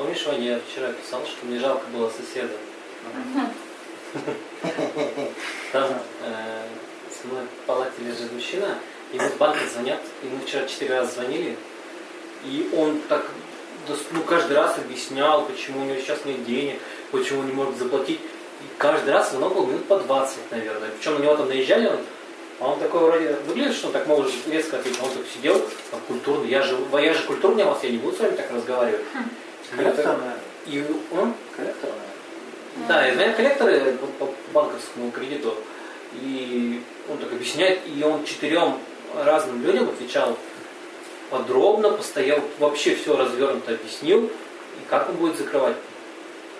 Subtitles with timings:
[0.00, 2.54] Помнишь, Ваня, я вчера писал, что мне жалко было соседа.
[5.72, 5.90] Там
[6.24, 6.62] э,
[7.10, 8.78] со мной в палате лежит мужчина,
[9.12, 11.54] ему с банка звонят, ему вчера четыре раза звонили,
[12.46, 13.26] и он так
[14.12, 16.78] ну, каждый раз объяснял, почему у него сейчас нет денег,
[17.10, 18.20] почему он не может заплатить.
[18.20, 20.88] И каждый раз звонок был минут по 20, наверное.
[20.98, 21.98] Причем на него там наезжали, он,
[22.58, 24.98] а он такой вроде выглядит, что он так может резко ответить.
[25.02, 25.60] А он так сидел,
[25.90, 26.46] так культурно.
[26.46, 29.02] Я же, я же культурный, вас я не буду с вами так разговаривать.
[29.70, 30.18] Коллектор,
[30.66, 31.34] И он?
[31.56, 31.90] Коллектор,
[32.88, 35.54] Да, я знаю коллекторы по банковскому кредиту.
[36.14, 38.78] И он так объясняет, и он четырем
[39.14, 40.36] разным людям отвечал
[41.30, 45.76] подробно, постоял, вообще все развернуто объяснил, и как он будет закрывать.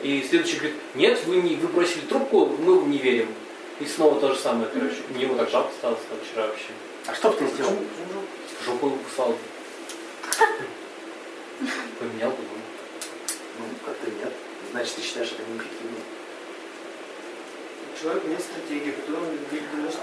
[0.03, 3.29] И следующий говорит, нет, вы не вы бросили трубку, мы вам не верим.
[3.81, 4.97] И снова то же самое, короче.
[5.11, 6.69] Мне его так жалко стало вчера вообще.
[7.07, 7.77] А что бы ты сделал?
[8.65, 9.35] Жопу его послал.
[11.99, 12.60] Поменял бы.
[13.61, 14.33] Ну, как-то нет.
[14.73, 15.99] Значит, ты считаешь это неэффективно.
[18.01, 20.01] Человек нет стратегии, которую не может...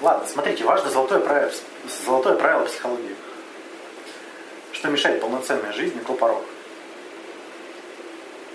[0.00, 1.52] Ладно, смотрите, важно золотое правило,
[2.04, 3.14] золотое правило психологии.
[4.72, 6.44] Что мешает полноценной жизни, то порог.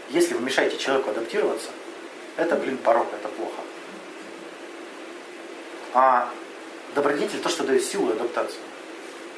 [0.09, 1.69] Если вы мешаете человеку адаптироваться,
[2.35, 3.61] это, блин, порог, это плохо.
[5.93, 6.29] А
[6.93, 8.59] добродетель то, что дает силу и адаптацию.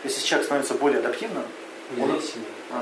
[0.04, 1.44] Если человек становится более адаптивным,
[2.00, 2.22] он,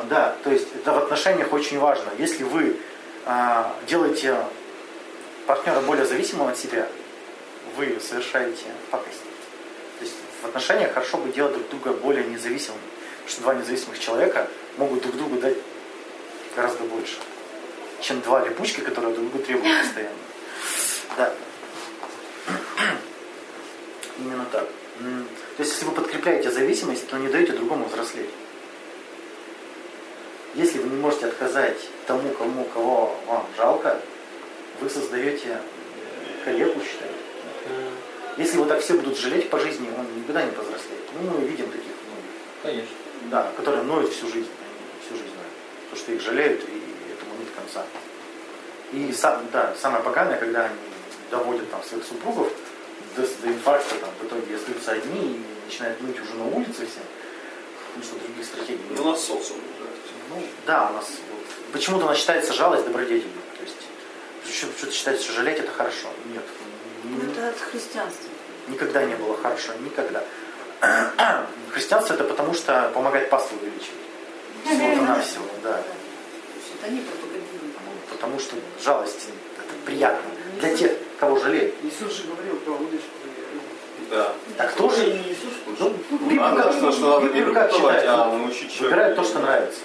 [0.10, 2.10] да, то есть это в отношениях очень важно.
[2.18, 2.78] Если вы
[3.26, 4.36] а, делаете
[5.46, 6.88] партнера более зависимым от себя,
[7.76, 9.22] вы совершаете пакость.
[10.00, 12.82] То есть в отношениях хорошо бы делать друг друга более независимыми.
[13.18, 14.48] Потому что два независимых человека
[14.78, 15.58] могут друг другу дать
[16.56, 17.16] гораздо больше,
[18.02, 20.16] чем два липучки, которые друг другу требуют постоянно.
[21.18, 21.34] Да.
[24.18, 24.68] Именно так.
[25.58, 28.30] То есть, если вы подкрепляете зависимость, то не даете другому взрослеть.
[30.56, 34.00] Если вы не можете отказать тому, кому, кого вам жалко,
[34.80, 35.60] вы создаете
[36.46, 37.16] коллегу, считаете.
[38.38, 41.04] Если вот так все будут жалеть по жизни, он никогда не повзрослеет.
[41.14, 42.32] Ну, мы видим таких многих.
[42.64, 42.96] Конечно.
[43.30, 44.50] Да, которые ноют всю жизнь.
[45.06, 45.52] Всю жизнь ноют.
[45.90, 47.86] Потому что их жалеют, и этому нет конца.
[48.94, 50.76] И сам, да, самое поганое, когда они
[51.32, 52.52] доводят там своих супругов
[53.16, 57.00] до, до инфаркта, там, в итоге остаются одни и начинают ныть уже на улице все,
[57.88, 59.00] потому что других стратегий нет.
[59.00, 59.86] Ну, нас социум уже.
[60.30, 63.32] Ну, да, у нас вот, почему-то у нас считается жалость добродетелью.
[63.58, 63.64] То
[64.48, 66.08] есть что-то считается, что жалеть это хорошо.
[66.34, 66.44] Нет.
[67.04, 68.30] Ну, это от христианства.
[68.68, 70.24] Никогда не было хорошо, никогда.
[71.72, 74.06] Христианство это потому, что помогать паству увеличивать.
[74.66, 75.80] Всего-то да.
[75.80, 77.76] Это они пропагандируют.
[78.10, 80.30] Потому что жалость это приятно.
[80.60, 81.76] Для тех, кого жалеют.
[81.84, 83.10] Иисус же говорил про удочку.
[84.10, 84.34] Да.
[84.58, 88.06] Так тоже не Иисус, ну, как, что, что надо не Библия считает?
[88.08, 88.84] а научить человека.
[88.84, 89.82] Выбирают то, что нравится.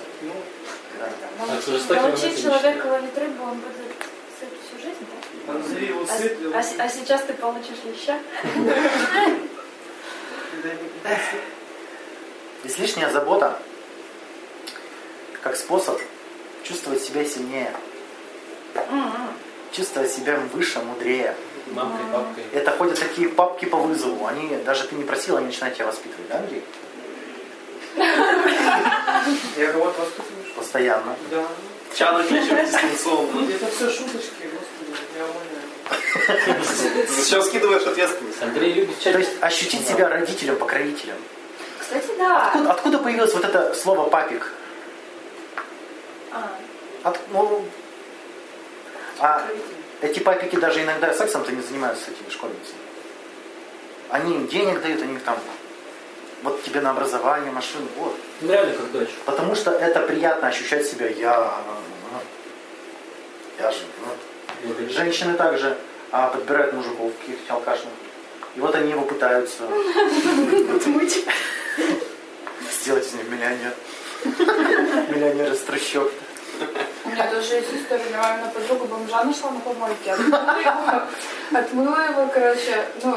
[1.01, 1.95] Да.
[2.03, 3.97] Научить человека ловить рыбу, он будет
[4.39, 5.07] сыт всю жизнь,
[5.47, 5.53] да?
[5.53, 8.19] а назови его А, сыт, а с- а сейчас ты получишь леща.
[12.65, 13.59] Излишняя забота
[15.43, 15.99] как способ
[16.63, 17.73] чувствовать себя сильнее,
[19.73, 21.35] чувствовать себя выше, мудрее.
[21.69, 22.45] Мамкой, папкой.
[22.53, 24.27] Это ходят такие папки по вызову.
[24.27, 26.65] Они, даже ты не просил, они начинают тебя воспитывать, да, Андрей?
[29.57, 30.40] Я кого-то воспитываешь?
[30.57, 31.17] Постоянно.
[31.31, 31.47] Да.
[31.95, 33.51] Чана вечером дистанционно.
[33.51, 36.65] Это все шуточки, господи, я умоляю.
[37.09, 38.43] Зачем скидываешь ответственность?
[38.43, 39.19] Андрей любит То чай.
[39.19, 41.17] есть ощутить себя родителем, покровителем.
[41.81, 42.47] Кстати, да.
[42.49, 44.53] Откуда, откуда появилось вот это слово папик?
[46.33, 46.49] А,
[47.03, 47.65] От, ну,
[49.19, 49.47] а
[50.01, 52.79] эти папики даже иногда сексом-то не занимаются с этими школьницами.
[54.11, 55.39] Они им денег дают, они их там,
[56.43, 58.17] вот тебе на образование, машину, вот.
[58.41, 59.11] Ну, реально как дочь.
[59.25, 61.53] Потому что это приятно ощущать себя, я,
[63.59, 63.79] я же.
[64.63, 64.91] Благодарю.
[64.91, 65.77] Женщины также
[66.13, 67.93] а, подбирают мужиков каких-то алкашных.
[68.57, 69.63] И вот они его пытаются
[72.81, 73.73] сделать из них миллионер.
[75.09, 76.11] Миллионер из трущоб.
[77.05, 80.13] У меня даже есть история, меня мамина подруга бомжа нашла на помойке.
[80.13, 81.03] Отмыла его,
[81.59, 83.17] отмыла его, короче, ну,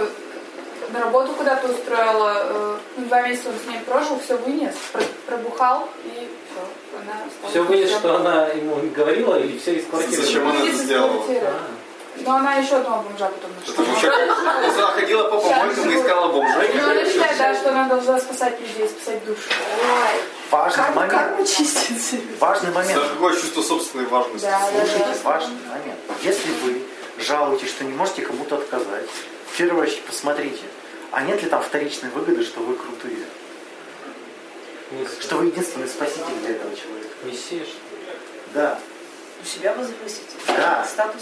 [0.94, 2.34] на работу куда-то устроила.
[2.46, 7.00] э, ну, два месяца он с ней прожил, все вынес, про- пробухал, и все.
[7.02, 10.22] Она стала Все вынес, что она ему говорила, или все из квартиры?
[10.22, 11.24] Зачем она это сделала?
[11.28, 11.62] А,
[12.18, 13.74] Но она еще одного бомжа потом нашла.
[13.76, 16.70] Потому что она ходила по помойкам и искала бомжей.
[16.76, 19.42] Ну, она считает, да, что она должна спасать людей, спасать душу.
[20.52, 21.38] Важный Как, момент.
[21.38, 22.16] как чистится?
[22.40, 22.94] Важный момент.
[22.96, 24.46] Даже какое чувство собственной важности.
[24.46, 25.30] Да, да, Слушайте, да.
[25.30, 26.00] важный момент.
[26.22, 26.84] Если вы
[27.18, 29.06] жалуетесь, что не можете кому-то отказать,
[29.52, 30.62] в первую очередь посмотрите,
[31.14, 33.26] а нет ли там вторичной выгоды, что вы крутые,
[34.92, 35.22] мысль.
[35.22, 37.10] что вы единственный спаситель для этого человека.
[37.24, 37.78] Мессия, что?
[38.54, 38.80] Да.
[39.42, 40.30] У себя возвысить.
[40.48, 40.84] Да.
[40.86, 41.22] Статус.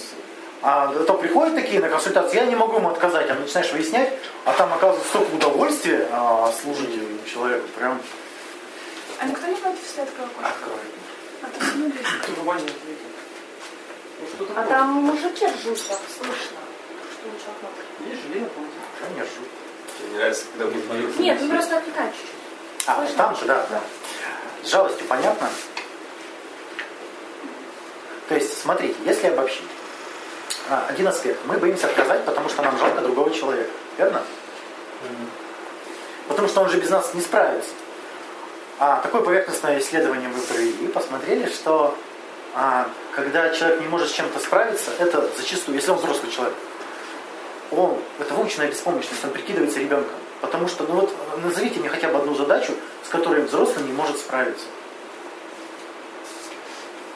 [0.62, 4.14] А то приходят такие на консультацию, я не могу ему отказать, а начинаешь выяснять,
[4.46, 8.00] а там оказывается столько удовольствия а, служить человеку, прям
[9.20, 10.48] А никто не против сладкого кофе?
[10.48, 10.92] открывает.
[11.42, 13.12] А то Ваня ответил.
[14.40, 16.60] Ну А там мужики ржут, так слышно.
[17.12, 17.82] Что у человека.
[18.08, 18.74] Есть железо, по-моему.
[19.00, 19.42] Конечно.
[20.12, 22.32] Мне нравится, когда будет Нет, ну просто чуть-чуть.
[22.86, 23.48] А, Слышно там очень.
[23.48, 23.82] да, да.
[24.64, 25.50] С жалостью понятно.
[28.28, 29.64] То есть, смотрите, если обобщить,
[30.70, 31.40] а, один аспект.
[31.46, 33.70] Мы боимся отказать, потому что нам жалко другого человека.
[33.98, 34.22] Верно?
[36.28, 37.72] Потому что он же без нас не справится.
[38.80, 41.96] А такое поверхностное исследование мы провели и посмотрели, что
[42.54, 46.56] а, когда человек не может с чем-то справиться, это зачастую, если он взрослый человек,
[47.72, 50.14] он, это выученная беспомощность, он прикидывается ребенком.
[50.42, 52.74] Потому что, ну вот, назовите мне хотя бы одну задачу,
[53.06, 54.66] с которой взрослый не может справиться.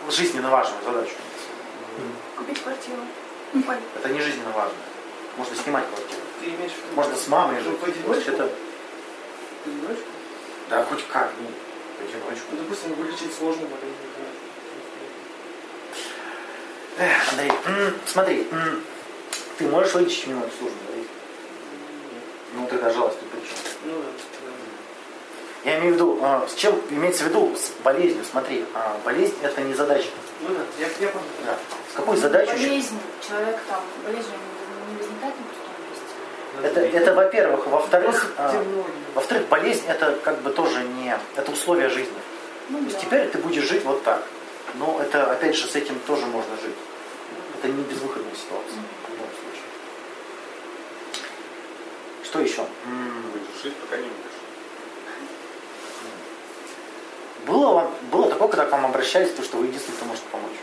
[0.09, 1.13] Жизненно важную задачу.
[2.37, 2.97] Купить квартиру.
[3.95, 4.77] Это не жизненно важно.
[5.37, 6.21] Можно снимать квартиру.
[6.39, 6.95] Ты имеешь в виду?
[6.95, 7.79] Можно с мамой жить.
[7.79, 8.31] в одиночку?
[8.31, 8.49] Это,
[9.63, 10.05] В одиночку?
[10.69, 12.45] да, хоть как, ну, в одиночку.
[12.51, 13.67] Ну, допустим, вылечить сложно.
[16.97, 17.51] Эх, Андрей,
[18.05, 18.47] смотри,
[19.57, 20.49] ты можешь вылечить сложную
[20.87, 21.09] болезнь?
[22.53, 23.57] Ну, тогда жалость тут при чем?
[23.85, 25.69] Ну да.
[25.69, 28.23] Я имею в виду, а, с чем имеется в виду с болезнью?
[28.29, 30.09] Смотри, а, болезнь это не задача.
[30.41, 31.25] Ну да, я, я понял.
[31.45, 31.57] Да.
[31.91, 32.51] С какой задачей?
[32.51, 32.99] Болезнь.
[33.27, 34.29] Человек там, болезнь
[34.91, 36.91] не возникает на пустом месте.
[36.91, 37.67] Это, это во-первых.
[37.67, 38.63] Во-вторых, а,
[39.15, 42.13] во-вторых, болезнь это как бы тоже не, это условия жизни.
[42.69, 43.01] Ну, То есть да.
[43.01, 44.23] теперь ты будешь жить вот так.
[44.75, 46.75] Но это, опять же, с этим тоже можно жить.
[47.57, 48.81] Это не безвыходная ситуация
[49.15, 49.63] любом случае.
[52.35, 52.65] Что еще?
[53.31, 54.39] Будешь жить, пока не будешь.
[57.47, 60.57] Было, вам, было такое, когда к вам обращались, то, что вы единственный, кто может помочь?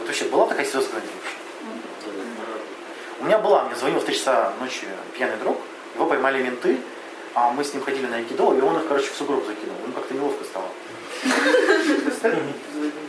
[0.00, 1.36] Вот вообще была такая ситуация когда-нибудь вообще?
[3.20, 5.56] У меня была, мне звонил в 3 часа ночи пьяный друг,
[5.94, 6.80] его поймали менты,
[7.34, 9.76] а мы с ним ходили на айкидо, и он их, короче, в сугроб закинул.
[9.84, 10.66] Ему как-то неловко стало.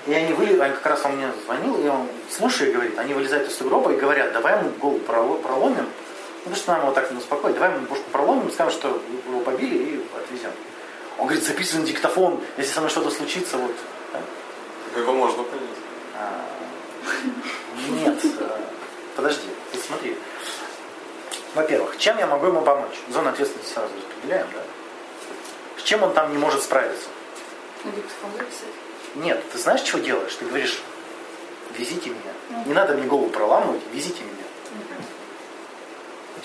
[0.06, 3.50] И они вылезли, они как раз он мне звонил, и он, слушай, говорит, они вылезают
[3.50, 5.88] из сугроба и говорят, давай ему голову проло- проломим,
[6.46, 9.76] потому что нам его так не успокоить, давай ему бошку проломим, скажем, что его побили
[9.78, 10.52] и отвезем.
[11.18, 13.72] Он говорит, записан диктофон, если со мной что-то случится, вот.
[14.14, 15.00] да?
[15.00, 15.66] Его можно понять.
[16.16, 16.46] А,
[17.90, 18.62] Нет, э,
[19.16, 20.16] подожди, ты смотри.
[21.56, 22.96] Во-первых, чем я могу ему помочь?
[23.10, 24.62] Зона ответственности сразу распределяем, да?
[25.82, 27.08] С чем он там не может справиться?
[27.84, 28.76] На диктофон записать.
[29.16, 30.36] Нет, ты знаешь, что делаешь?
[30.36, 30.80] Ты говоришь,
[31.76, 32.64] везите меня.
[32.68, 34.35] Не надо мне голову проламывать, везите меня.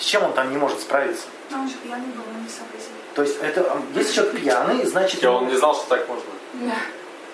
[0.01, 1.25] С чем он там не может справиться?
[1.53, 2.89] А он же пьяный был, он не сообразил.
[3.13, 5.21] То есть, это, а, если человек пьяный, значит...
[5.21, 6.23] Я он не знал, что так можно.
[6.53, 6.73] Да.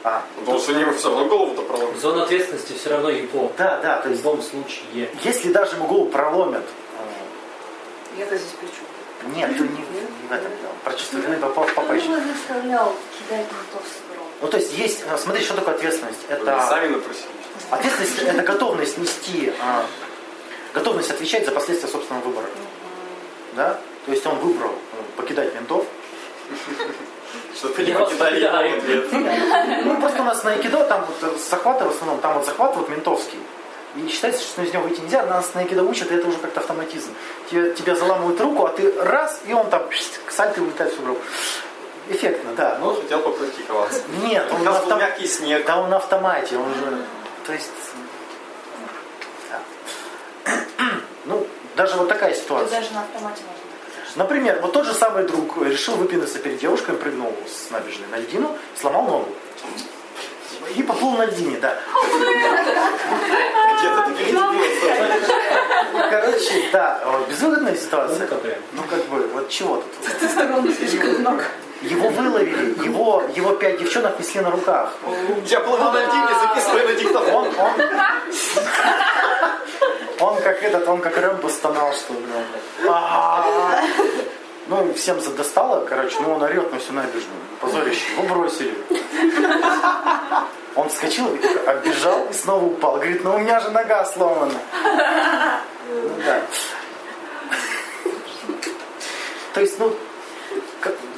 [0.04, 1.98] А, Потому что ему все равно голову-то проломит.
[2.02, 3.54] Зона ответственности все равно его.
[3.58, 5.10] да, да, то В есть, любом случае.
[5.24, 6.66] если даже ему голову проломят,
[8.18, 9.34] Я-то здесь при чем?
[9.34, 10.74] нет, то не, не в этом дело.
[10.84, 14.28] Про чувство вины попал в Кто заставлял кидать гром?
[14.42, 16.20] Ну, то есть есть, смотри, что такое ответственность.
[16.28, 17.26] Вы Это сами напросились.
[17.72, 19.86] ответственность это готовность нести, а,
[20.78, 22.48] готовность отвечать за последствия собственного выбора.
[23.56, 23.80] Да?
[24.06, 25.86] То есть он выбрал э, покидать ментов.
[27.56, 28.78] Что ты не покидали его покидаю.
[28.78, 29.86] ответ.
[29.86, 32.76] Ну, просто у нас на Айкидо там вот э, захваты в основном, там вот захват
[32.76, 33.40] вот ментовский.
[33.96, 36.60] И считается, что из него выйти нельзя, нас на Айкидо учат, и это уже как-то
[36.60, 37.10] автоматизм.
[37.50, 39.90] Тебе, тебя заламывают руку, а ты раз, и он там
[40.26, 41.20] к сальто улетает в сугроб.
[42.10, 42.78] Эффектно, да.
[42.80, 44.02] Ну, хотел попрактиковаться.
[44.24, 45.66] нет, он на, был автом- мягкий снег.
[45.66, 47.04] да, он на автомате, он же...
[47.46, 47.72] То есть...
[51.26, 52.80] Ну, даже вот такая Тут ситуация.
[52.80, 53.68] даже на автомате можно.
[54.16, 58.58] Например, вот тот же самый друг решил выпинаться перед девушкой, прыгнул с набережной на льдину,
[58.80, 59.30] сломал ногу.
[60.76, 61.78] И поплыл на льдине, да.
[63.80, 64.12] Где-то.
[66.10, 68.28] Короче, да, безвыгодная ситуация.
[68.28, 68.60] Прям.
[68.74, 69.86] Ну, как бы, вот чего тут?
[71.82, 74.94] Его выловили, его, его пять девчонок несли на руках.
[75.46, 77.48] Я плыву на льдине, записываю на диктофон.
[77.48, 77.82] Он, он,
[80.20, 82.14] он как этот, он как Рэмбо стонал, что.
[82.88, 83.82] А-а-а.
[84.68, 87.40] Ну, всем задостало, короче, ну он орет на всю набережную.
[87.62, 88.12] Позорище.
[88.12, 88.76] Его бросили.
[90.76, 91.26] Он вскочил,
[91.66, 92.96] оббежал и снова упал.
[92.96, 94.60] Говорит, ну у меня же нога сломана.
[95.90, 96.42] Ну да.
[99.54, 99.96] То есть, ну,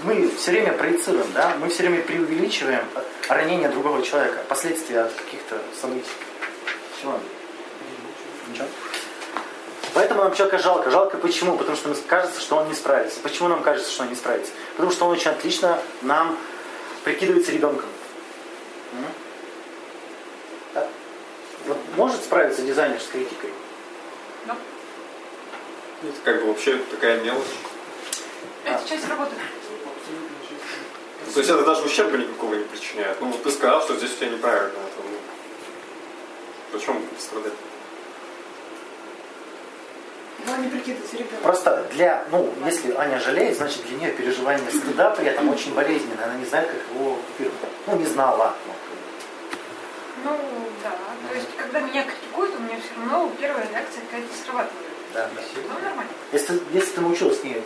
[0.04, 2.86] мы все время проецируем, да, мы все время преувеличиваем
[3.28, 6.08] ранение другого человека, последствия от каких-то событий.
[7.02, 7.20] Чего?
[8.48, 8.68] Ничего.
[9.94, 10.92] Поэтому нам человека жалко.
[10.92, 11.58] Жалко почему?
[11.58, 13.20] Потому что нам кажется, что он не справится.
[13.22, 14.52] Почему нам кажется, что он не справится?
[14.74, 16.38] Потому что он очень отлично нам
[17.04, 17.90] прикидывается ребенком.
[18.94, 19.06] М?
[21.96, 23.52] может справиться дизайнер с критикой?
[26.02, 27.44] Это как бы вообще такая мелочь.
[28.66, 29.36] Это часть работы.
[31.34, 33.20] То есть это даже ущерба никакого не причиняет.
[33.20, 34.70] Ну вот ты сказал, что здесь у тебя неправильно.
[34.70, 35.18] Это, ну,
[36.80, 37.54] зачем страдать?
[37.54, 37.58] Главное не
[38.78, 40.29] прикидываться ребенком.
[41.44, 46.26] Просто для, ну, если Аня жалеет, значит для нее переживание стыда при этом очень болезненное.
[46.26, 47.18] Она не знает, как его.
[47.88, 48.54] Ну, не знала.
[50.24, 50.38] Ну,
[50.84, 50.92] да.
[51.30, 54.86] То есть, когда меня критикуют, у меня все равно первая реакция какая-то срабатывает.
[55.14, 55.42] Да, да.
[55.56, 56.12] Ну, нормально.
[56.32, 57.64] Если, ты- если ты научилась с ней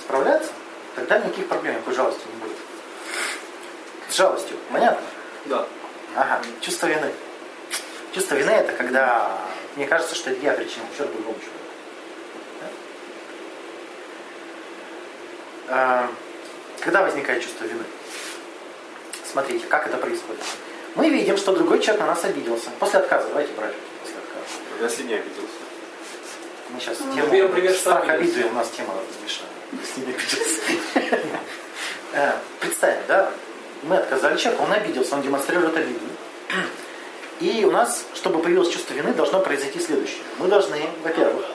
[0.00, 0.50] справляться,
[0.96, 2.56] тогда никаких проблем, никакой жалости не будет.
[4.08, 5.06] С жалостью, понятно?
[5.46, 5.66] Да.
[6.16, 7.12] Ага, чувство вины.
[8.12, 9.38] Чувство вины это когда
[9.76, 11.56] мне кажется, что это я причинил ущерб другому человеку.
[12.60, 12.66] Да?
[15.59, 17.84] А, Когда возникает чувство вины?
[19.30, 20.42] Смотрите, как это происходит.
[20.96, 22.70] Мы видим, что другой человек на нас обиделся.
[22.80, 24.82] После отказа, давайте брать после отказа.
[24.82, 25.54] Я сильнее обиделся.
[26.70, 29.42] Мы сейчас Ну, тему берем пример, что страх обиды, у нас тема обиделся.
[32.12, 33.30] Э, Представим, да,
[33.84, 36.00] мы отказали человеку, он обиделся, он демонстрирует обиду.
[37.40, 40.22] И у нас, чтобы появилось чувство вины, должно произойти следующее.
[40.38, 41.46] Мы должны, во-первых,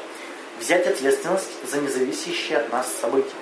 [0.60, 3.36] взять ответственность за независящие от нас события.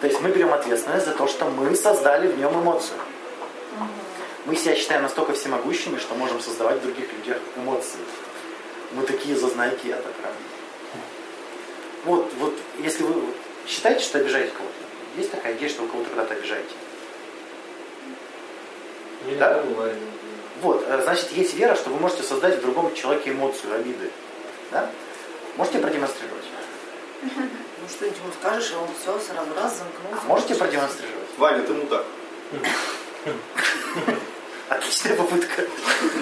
[0.00, 2.98] То есть мы берем ответственность за то, что мы создали в нем эмоцию.
[4.46, 8.00] Мы себя считаем настолько всемогущими, что можем создавать в других людях эмоции.
[8.92, 10.32] Мы такие зазнайки, я так рад.
[12.04, 13.14] Вот, вот, если вы
[13.66, 14.74] считаете, что обижаете кого-то,
[15.16, 16.74] есть такая идея, что вы кого-то когда-то обижаете?
[19.26, 19.96] Иногда бывает.
[20.60, 24.10] Вот, э, значит, есть вера, что вы можете создать в другом человеке эмоцию обиды.
[24.70, 24.90] Да?
[25.56, 26.44] Можете продемонстрировать?
[27.84, 30.26] Ну что-нибудь ему скажешь, и он все сразу раз замкнулся.
[30.26, 31.28] Можете продемонстрировать?
[31.36, 32.04] Ваня, ты мудак.
[34.70, 35.62] Отличная попытка.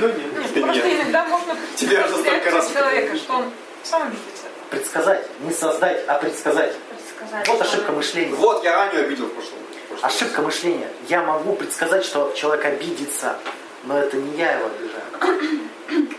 [0.01, 0.53] Ну нет.
[0.55, 1.01] Ты Просто нет.
[1.03, 3.53] иногда можно Тебе уже столько раз человека, что он
[3.85, 4.47] сам обидится.
[4.71, 5.29] Предсказать.
[5.43, 6.75] Не создать, а предсказать.
[6.77, 8.35] Предсказать, Вот ошибка мышления.
[8.35, 9.59] Вот, я Аню обидел в прошлом.
[10.01, 10.89] Ошибка мышления.
[11.09, 13.37] Я могу предсказать, что человек обидится,
[13.85, 16.09] но это не я его обижаю.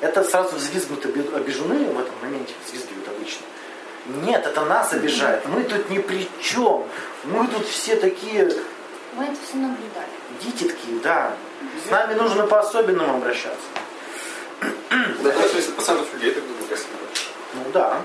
[0.00, 3.46] Это сразу взвизгнут оби- обижены в этом моменте, взвизгивают обычно.
[4.06, 5.46] Нет, это нас обижает.
[5.46, 6.84] Мы тут ни при чем.
[7.24, 8.44] Мы тут все такие
[9.14, 10.08] Вы это все наблюдали.
[10.42, 11.32] дитятки, да.
[11.86, 13.66] С нами нужно по-особенному обращаться.
[14.60, 16.88] Да, даже если процентов людей так думают, красиво.
[17.54, 18.02] Ну да.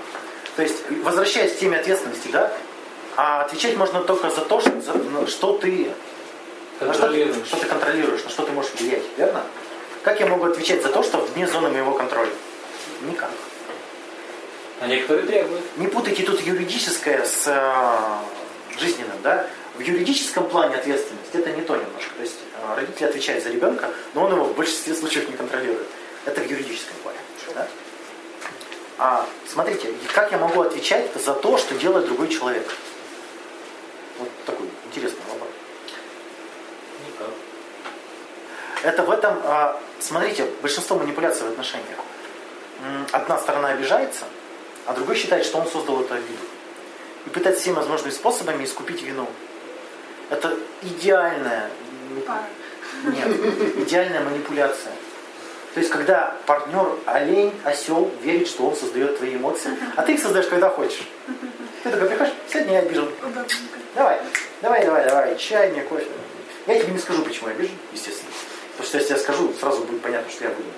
[0.56, 2.50] То есть, возвращаясь к теме ответственности, да,
[3.16, 5.90] а отвечать можно только за то, что, за- на что ты
[6.80, 7.46] на что, Контролируешь.
[7.46, 9.42] что ты контролируешь, на что ты можешь влиять, верно?
[10.02, 12.30] Как я могу отвечать за то, что вне зоны моего контроля?
[13.02, 13.30] Никак.
[14.80, 15.64] А некоторые требуют.
[15.76, 19.46] Не путайте тут юридическое с э, жизненным, да?
[19.74, 22.14] В юридическом плане ответственность это не то немножко.
[22.16, 25.86] То есть э, родитель отвечает за ребенка, но он его в большинстве случаев не контролирует.
[26.24, 27.18] Это в юридическом плане.
[27.54, 27.68] да?
[28.96, 32.66] А смотрите, как я могу отвечать за то, что делает другой человек?
[34.18, 35.48] Вот такой интересный вопрос.
[37.06, 37.28] Никак.
[38.82, 41.98] Это в этом, а, смотрите, большинство манипуляций в отношениях.
[43.12, 44.24] Одна сторона обижается,
[44.86, 46.44] а другой считает, что он создал эту обиду.
[47.26, 49.26] И пытается всеми возможными способами искупить вину.
[50.30, 51.70] Это идеальная,
[53.04, 53.28] нет,
[53.76, 54.92] идеальная манипуляция.
[55.74, 60.20] То есть, когда партнер олень, осел, верит, что он создает твои эмоции, а ты их
[60.20, 61.08] создаешь, когда хочешь.
[61.82, 63.08] Ты такой приходишь, сегодня я обижен.
[63.94, 64.20] Давай,
[64.62, 66.06] давай, давай, давай, чай мне, кофе.
[66.66, 68.32] Я тебе не скажу, почему я обижен, естественно.
[68.72, 70.74] Потому что если я скажу, сразу будет понятно, что я выдумал.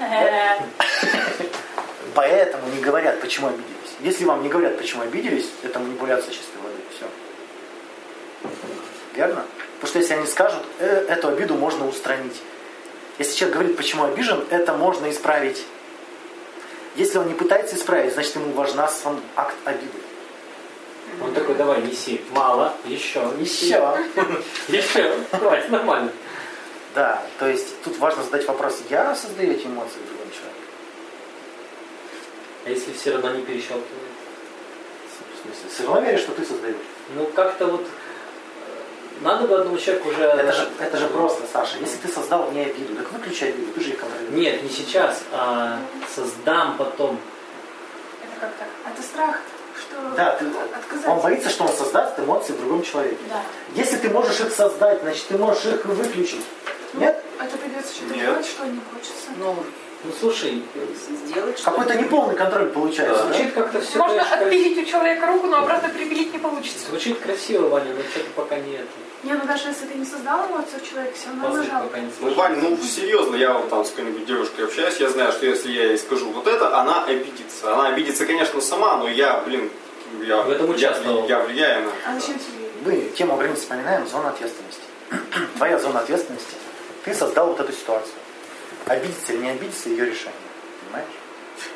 [2.14, 3.96] Поэтому не говорят, почему обиделись.
[4.00, 6.76] Если вам не говорят, почему обиделись, это манипуляция чистой воды.
[6.94, 7.06] Все.
[9.14, 9.44] Верно?
[9.74, 12.40] Потому что если они скажут, «Э, эту обиду можно устранить.
[13.18, 15.64] Если человек говорит, почему обижен, это можно исправить.
[16.96, 19.98] Если он не пытается исправить, значит ему важна сам акт обиды.
[21.22, 22.20] Он такой, давай, неси.
[22.30, 22.74] Мало.
[22.84, 23.22] Еще.
[23.38, 23.98] Еще.
[24.68, 25.14] Еще.
[25.32, 26.12] Давайте, нормально.
[26.94, 30.49] Да, то есть тут важно задать вопрос, я создаю эти эмоции в другом человеке?
[32.64, 33.86] А если все равно не перещелкивает?
[35.08, 36.76] В смысле, все равно веришь, что ты создаешь?
[37.14, 40.22] Ну, как-то вот э, надо бы одному человеку уже...
[40.24, 41.78] Это же, это же просто, Саша.
[41.78, 44.34] Если ты создал в ней обиду, так выключи обиду, ты же их контролируешь.
[44.38, 45.78] Нет, не сейчас, а
[46.14, 47.18] создам потом.
[48.22, 48.68] Это как так?
[48.92, 49.38] Это страх,
[49.80, 50.44] что Да, ты,
[50.76, 51.08] отказать.
[51.08, 53.16] он боится, что он создаст эмоции в другом человеке.
[53.30, 53.42] Да.
[53.74, 56.44] Если ты можешь их создать, значит ты можешь их выключить.
[56.94, 57.22] Нет?
[57.40, 59.30] Это придется что-то делать, что не хочется.
[59.38, 59.56] Ну,
[60.02, 60.62] Ну слушай,
[61.26, 63.34] Сделать Какой-то неполный контроль получается, да?
[63.34, 66.86] звучит как-то все, Можно конечно, отпилить у человека руку, но обратно припилить не получится.
[66.88, 68.88] Звучит красиво, Ваня, но что-то пока не это.
[69.22, 71.82] Не, ну даже если ты не создал эмоцию в человеке, все равно нажал.
[71.82, 72.34] пока не Ну.
[72.34, 75.84] Вань, ну серьезно, я вот там с какой-нибудь девушкой общаюсь, я знаю, что если я
[75.88, 77.74] ей скажу вот это, она обидится.
[77.74, 79.70] Она обидится, конечно, сама, но я, блин,
[80.22, 81.28] я, В этом я, участвовал.
[81.28, 82.70] я влияю на А зачем тебе?
[82.86, 84.80] Мы тему границ вспоминаем, зона ответственности.
[85.56, 86.54] Твоя зона ответственности.
[87.04, 88.14] Ты создал вот эту ситуацию.
[88.90, 90.32] Обидеться или не обидеться, ее решение.
[90.84, 91.08] Понимаешь?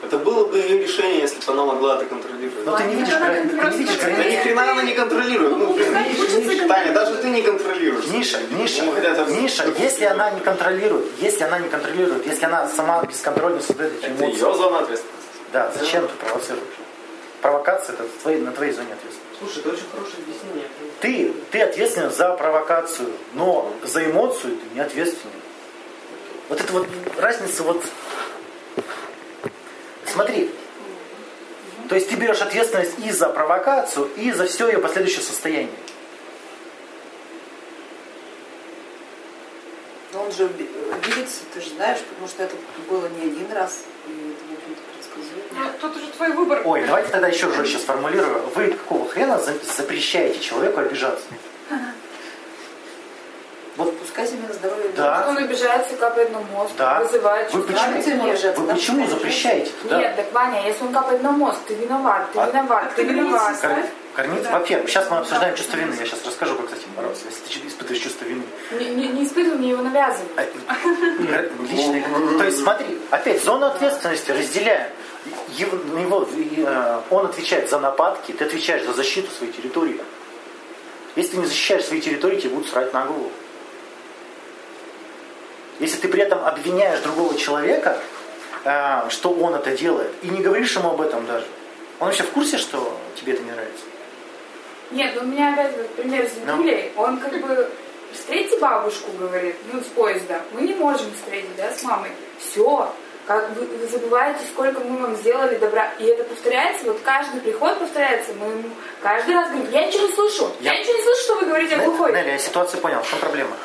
[0.02, 2.64] Это было бы ее решение, если бы она могла это контролировать.
[2.66, 4.42] Но ты не видишь, ты не видишь Да ни границ.
[4.42, 5.56] хрена она не контролирует.
[5.59, 8.06] Ну, блин, Таня, даже ты не контролируешь.
[8.06, 12.66] Миша, Миша, Ну, это- Миша, если она не контролирует, если она не контролирует, если она
[12.68, 15.28] сама бесконтрольно создает эти Это эмоции, ее зона ответственности.
[15.52, 16.64] да, зачем ты провоцируешь?
[17.42, 19.38] Провокация это в твоей- на твоей зоне ответственности.
[19.38, 20.68] Слушай, это очень хорошее объяснение.
[21.00, 25.35] Ты, ты ответственен за провокацию, но за эмоцию ты не ответственен.
[26.49, 26.87] Вот это вот
[27.19, 27.83] разница вот...
[30.07, 30.51] Смотри,
[31.89, 35.75] то есть ты берешь ответственность и за провокацию, и за все ее последующее состояние.
[40.13, 42.55] Но он же оби- обидится, ты же знаешь, потому что это
[42.89, 45.73] было не один раз, и это, в общем-то, предсказуемо.
[45.73, 46.63] Ну, тут уже твой выбор.
[46.65, 48.43] Ой, давайте тогда еще жестче сформулирую.
[48.55, 51.27] Вы какого хрена за- запрещаете человеку обижаться?
[53.76, 54.90] Вот Пускай себе на здоровье.
[54.97, 55.26] Да.
[55.28, 57.00] Он обижается, капает на мозг, Да.
[57.00, 58.75] вызывает Вы почему, ему обижаться, вы да?
[58.75, 59.73] почему запрещаете?
[59.85, 59.99] Да.
[59.99, 63.57] Нет, так, Ваня, если он капает на мозг, ты виноват, ты А- виноват, ты виноват.
[63.61, 63.71] Кор-
[64.14, 65.93] Корнит, во-первых, сейчас мы обсуждаем чувство вины.
[65.99, 68.45] Я сейчас расскажу, как с этим бороться, если ты испытываешь чувство вины.
[68.78, 70.28] Не, не, не испытывай, мне его навязывай.
[70.37, 70.45] А,
[71.64, 72.04] личный-
[72.38, 74.88] То есть смотри, опять зону ответственности разделяем.
[75.57, 80.00] Его, его- э, он отвечает за нападки, ты отвечаешь за защиту своей территории.
[81.16, 83.33] Если ты не защищаешь свои территории, тебе будут срать на голову.
[85.81, 87.99] Если ты при этом обвиняешь другого человека,
[88.64, 91.47] э, что он это делает, и не говоришь ему об этом даже,
[92.00, 93.85] он вообще в курсе, что тебе это не нравится?
[94.90, 96.59] Нет, ну у меня опять вот пример с Ну.
[96.59, 96.93] Юлей.
[96.97, 97.71] Он как бы
[98.12, 100.40] встретите бабушку, говорит, ну с поезда.
[100.52, 102.11] Мы не можем встретить, да, с мамой.
[102.38, 102.93] Все.
[103.26, 105.90] Как вы, вы забываете, сколько мы вам сделали добра.
[105.99, 108.33] И это повторяется, вот каждый приход повторяется.
[108.35, 108.68] Мы ему
[109.03, 110.53] каждый раз говорим, я ничего не слышу.
[110.61, 112.12] Я, Я- ничего не слышу, что вы говорите, я глухой.
[112.12, 113.03] Нелли, я ситуацию понял.
[113.03, 113.57] В чем проблема?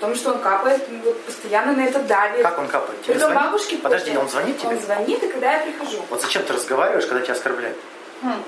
[0.00, 2.42] Том, что он капает, вот постоянно на это давит.
[2.42, 3.02] Как он капает?
[3.02, 4.70] Тебе Притом бабушке Подожди, он звонит тебе?
[4.70, 6.02] Он звонит, и когда я прихожу.
[6.08, 7.76] Вот зачем ты разговариваешь, когда тебя оскорбляют?
[8.22, 8.42] Хм.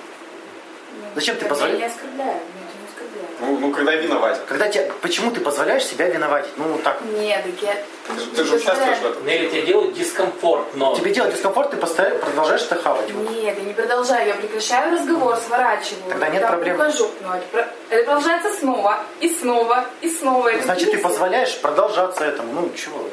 [1.15, 1.79] Зачем ты Я позволяешь?
[1.79, 3.32] не оскорбляю, меня это не оскорбляет.
[3.42, 4.40] Ну, ну, когда виноват.
[4.48, 6.52] Когда тебя, почему ты позволяешь себя виноватить?
[6.57, 7.00] Ну, так.
[7.18, 7.74] Нет, так я...
[8.16, 9.26] Ты, ты же участвуешь в этом.
[9.26, 10.94] Нелли, тебе делают дискомфорт, но...
[10.94, 13.09] Тебе делать дискомфорт, ты постоянно продолжаешь это хавать.
[13.11, 16.11] Нет, я не продолжаю, я прекращаю разговор, сворачиваю.
[16.11, 16.76] Тогда нет проблем.
[16.76, 17.11] ухожу.
[17.22, 20.48] Но это, про- это продолжается снова, и снова, и снова.
[20.48, 22.52] Это Значит, ты позволяешь продолжаться этому.
[22.52, 23.09] Ну, чего?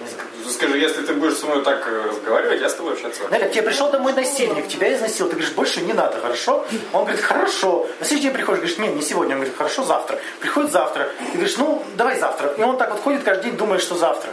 [0.47, 3.21] Скажи, если ты будешь со мной так э, разговаривать, я с тобой общаться.
[3.31, 5.29] Нелли, к тебе пришел домой насильник, тебя изнасиловал.
[5.31, 6.65] Ты говоришь, больше не надо, хорошо?
[6.93, 7.87] Он говорит, хорошо.
[7.99, 9.35] На следующий день приходишь, говоришь, нет, не сегодня.
[9.35, 10.18] Он говорит, хорошо, завтра.
[10.39, 11.09] Приходит завтра.
[11.31, 12.53] Ты говоришь, ну, давай завтра.
[12.57, 14.31] И он так вот ходит каждый день, думает, что завтра.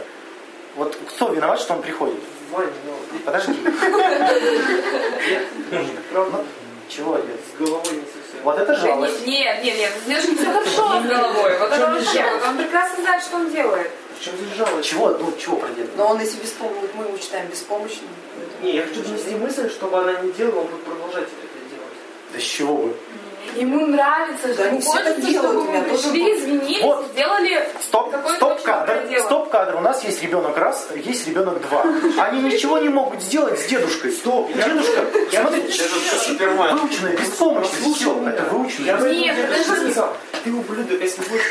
[0.75, 2.19] Вот кто виноват, что он приходит?
[2.51, 3.53] Ваня, ну, Подожди.
[6.11, 6.45] правда,
[6.87, 7.25] Чего, нет?
[7.53, 8.43] с головой не совсем.
[8.43, 9.27] Вот это жалость.
[9.27, 11.57] Нет, нет, нет, нет, все хорошо с головой.
[11.59, 13.91] Вот это вообще, он прекрасно знает, что он делает.
[14.17, 14.87] В чем здесь жалость?
[14.87, 15.09] Чего?
[15.09, 15.95] Ну, чего проделать?
[15.97, 18.09] Но он если беспомощный, мы его считаем беспомощным.
[18.61, 21.66] Не, я хочу донести мысль, чтобы она не делала, он будет продолжать это делать.
[22.33, 22.93] Да с чего бы?
[23.55, 27.07] Ему нравится, Да, ему они все хочется, делают, чтобы вы пришли, извинились, Вот.
[27.11, 29.75] сделали Стоп, стоп кадр, стоп кадр.
[29.77, 31.83] У нас есть ребенок раз, есть ребенок два.
[32.19, 34.11] Они ничего не могут сделать с дедушкой.
[34.11, 35.79] Стоп, дедушка, смотри, Это же
[36.19, 36.77] Супермен.
[36.77, 38.31] выученная Всё, меня.
[38.31, 39.11] это Я выученная.
[39.13, 39.91] Нет, тебе подожди.
[39.91, 40.13] что.
[40.43, 41.41] Ты ублюдок, если будешь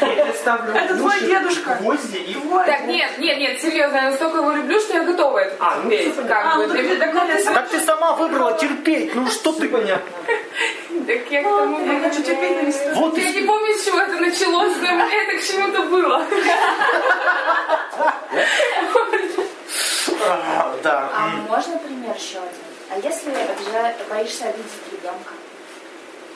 [0.00, 1.76] Я ставлю Это твой дедушка.
[1.80, 2.36] гвозди и...
[2.66, 5.90] Так, нет, нет, нет, серьезно, я настолько его люблю, что я готова это А, ну,
[5.90, 6.12] терпеть.
[6.14, 9.14] всё Как бы, такое- Так ты сама выбрала терпеть.
[9.14, 9.68] Ну что ты?
[9.68, 10.10] понятно.
[11.06, 12.94] Так я к тому Я хочу терпеть, но не.
[12.94, 16.24] Вот Я не помню, с чего это началось, но это к чему-то было.
[20.24, 21.10] А, Да.
[21.14, 22.50] А можно пример еще один?
[22.90, 23.30] А если
[24.08, 25.32] боишься обидеть ребенка?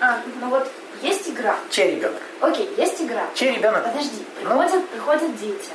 [0.00, 0.70] А, Ну вот
[1.02, 1.56] есть игра.
[1.70, 2.22] Чей ребенок?
[2.40, 3.26] Окей, есть игра.
[3.34, 3.84] Чей ребенок?
[3.84, 4.48] Подожди, Ну?
[4.48, 5.70] приходят, приходят дети.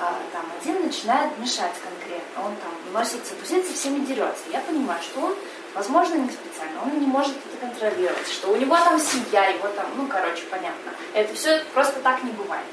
[0.00, 2.44] А, там один начинает мешать конкретно.
[2.44, 4.42] Он там носится, тусится, всеми дерется.
[4.52, 5.34] Я понимаю, что он,
[5.74, 9.86] возможно, не специально, он не может это контролировать, что у него там семья, его там,
[9.96, 10.92] ну, короче, понятно.
[11.14, 12.66] Это все просто так не бывает.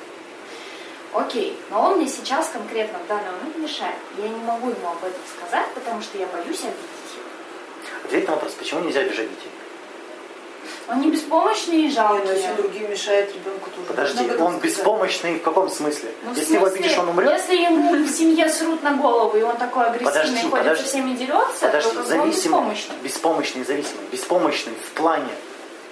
[1.13, 3.97] Окей, но он мне сейчас конкретно в данный момент мешает.
[4.17, 7.25] Я не могу ему об этом сказать, потому что я боюсь обидеть его.
[8.05, 9.50] Ответь на вопрос, почему нельзя обижать детей?
[10.91, 12.25] Он не беспомощный и жалкий.
[12.25, 13.87] но если другим мешает ребенку тоже.
[13.87, 16.11] Подожди, этом он беспомощный в каком смысле?
[16.23, 17.31] Ну, Если его смысле, обидишь, он умрет?
[17.31, 20.83] Если ему в семье срут на голову, и он такой агрессивный, Подожди, ходит подожди.
[20.83, 22.95] со всеми дерется, Подожди, то бы он зависимый, беспомощный.
[23.03, 25.31] беспомощный, зависимый, беспомощный в плане,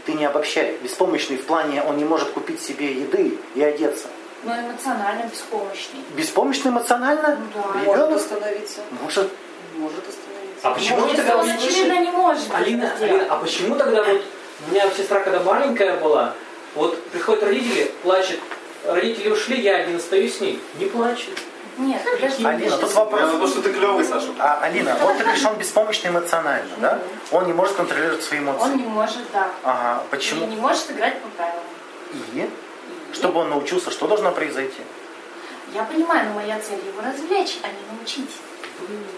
[0.05, 4.07] ты не обобщай, беспомощный в плане, он не может купить себе еды и одеться.
[4.43, 5.99] Но эмоционально беспомощный.
[6.15, 7.37] Беспомощный эмоционально?
[7.37, 7.67] Ну да.
[7.79, 8.79] Может Ребенок остановиться.
[9.01, 9.29] может
[9.77, 10.67] Может остановиться.
[10.67, 12.93] А почему Если тогда он, очевидно, не может Алина.
[12.99, 14.21] Алина, а почему тогда вот
[14.67, 16.33] у меня сестра, когда маленькая была,
[16.75, 18.39] вот приходят родители, плачет,
[18.85, 21.37] родители ушли, я один остаюсь с ней, не плачет.
[21.77, 22.43] Нет, подожди.
[22.45, 23.31] Алина, тут вопрос.
[23.31, 24.27] То, что ты клевый, Саша.
[24.37, 26.99] А, Алина, вот ты говоришь, он беспомощный эмоционально, да?
[27.31, 28.63] Он не может контролировать свои эмоции.
[28.63, 29.47] Он не может, да.
[29.63, 30.45] Ага, И почему?
[30.47, 31.63] не может играть по правилам.
[32.33, 32.39] И?
[32.41, 32.49] И-
[33.15, 34.81] Чтобы он научился, что должно произойти?
[35.73, 38.29] Я понимаю, но моя цель его развлечь, а не научить.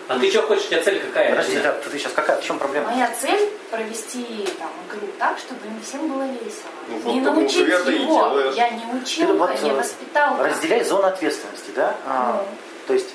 [0.08, 1.30] А ты что хочешь, у тебя цель какая?
[1.30, 2.92] Подожди, да, ты сейчас какая, в чем проблема?
[2.92, 6.72] Моя цель провести там игру так, чтобы им всем было весело.
[6.88, 8.52] Ну, вот не потому научить и его.
[8.56, 10.44] Я не Ты учил, вот, не э, воспитал.
[10.44, 11.96] Разделяй зону ответственности, да?
[12.06, 12.48] А, Ну.
[12.88, 13.10] То есть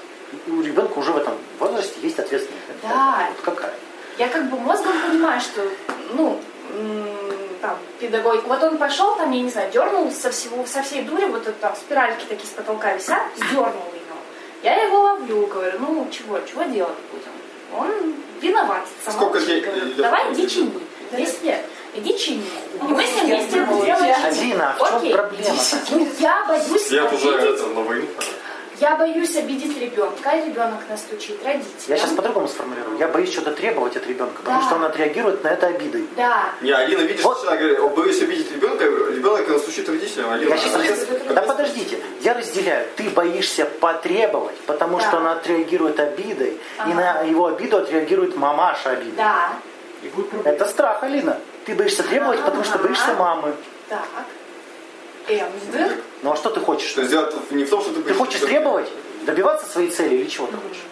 [0.46, 2.64] у ребенка уже в этом возрасте есть ответственность.
[2.82, 3.28] Да.
[3.28, 3.74] Вот какая?
[4.18, 5.62] Я как бы мозгом понимаю, что,
[6.14, 6.40] ну,
[7.61, 11.26] там, педагог, вот он пошел там, я не знаю, дернул со всего, со всей дури,
[11.26, 13.82] вот это там спиральки такие с потолка висят, сдернул.
[14.62, 17.32] Я его ловлю, говорю, ну чего, чего делать будем?
[17.78, 19.94] Он виноват, сама Сколько учит, говорю?
[19.94, 20.72] Давай иди чини.
[21.12, 21.64] 10 лет.
[21.94, 22.44] Иди чини.
[22.74, 24.24] И мы с ним вместе делаем.
[24.24, 25.12] Алина, а в чем Окей.
[25.12, 25.76] проблема-то?
[25.90, 27.96] Ну, я боюсь Я уже это, пора.
[28.80, 31.72] Я боюсь обидеть ребенка, и ребенок настучит родителям.
[31.88, 32.98] Я сейчас по-другому сформулирую.
[32.98, 34.66] Я боюсь что-то требовать от ребенка, потому Да.
[34.66, 36.06] что он отреагирует на это обидой.
[36.16, 36.50] Да.
[36.60, 37.38] Не, Алина, видишь, Вот.
[37.44, 37.46] вот.
[37.46, 40.30] говорит, «О, боюсь обидеть ребенка, ребенок настучит родителям.
[40.30, 42.86] Алина, Я сейчас а- Да подождите, я разделяю.
[42.96, 45.04] Ты боишься потребовать, потому Да.
[45.08, 46.94] что он отреагирует обидой, и Ага.
[46.94, 49.14] на его обиду отреагирует мамаша обидой.
[49.16, 49.50] Да.
[50.02, 50.10] И.
[50.44, 51.38] Это страх, Алина.
[51.64, 53.54] Ты боишься требовать, потому что боишься мамы.
[53.88, 54.02] Так.
[55.28, 55.96] Эмсдер.
[56.22, 56.88] Ну а что ты хочешь?
[56.88, 58.02] Что сделать не в том, что ты...
[58.02, 58.88] Ты хочешь требовать?
[59.24, 60.82] Добиваться своей цели или чего ты хочешь?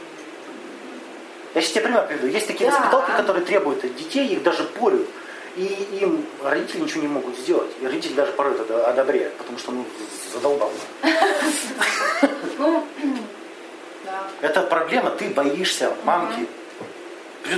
[1.55, 2.27] Я сейчас тебе пример приведу.
[2.27, 2.77] Есть такие Да.
[2.77, 5.09] воспиталки, которые требуют от детей, их даже порют.
[5.57, 7.71] И им родители ничего не могут сделать.
[7.81, 9.85] И родители даже порой это одобряют, потому что ну,
[10.33, 10.73] задолбал.
[12.59, 12.85] Ну.
[14.41, 16.47] Это проблема, ты боишься мамки.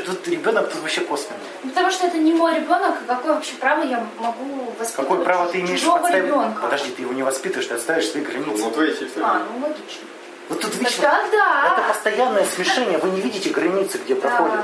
[0.05, 1.39] Тут ребенок тут вообще косвенно.
[1.63, 5.49] Ну, потому что это не мой ребенок, какое вообще право я могу воспитывать Какое право
[5.49, 6.15] ты имеешь отстаивать?
[6.27, 6.61] ребенка?
[6.63, 8.65] Подожди, ты его не воспитываешь, ты отставишь свои границы.
[8.65, 9.21] Ну, твои чисто.
[9.23, 10.07] А, ну логично.
[10.49, 11.73] Вот тут видишь, тогда.
[11.73, 14.21] это постоянное смешение, вы не видите границы, где Да.
[14.29, 14.61] проходят.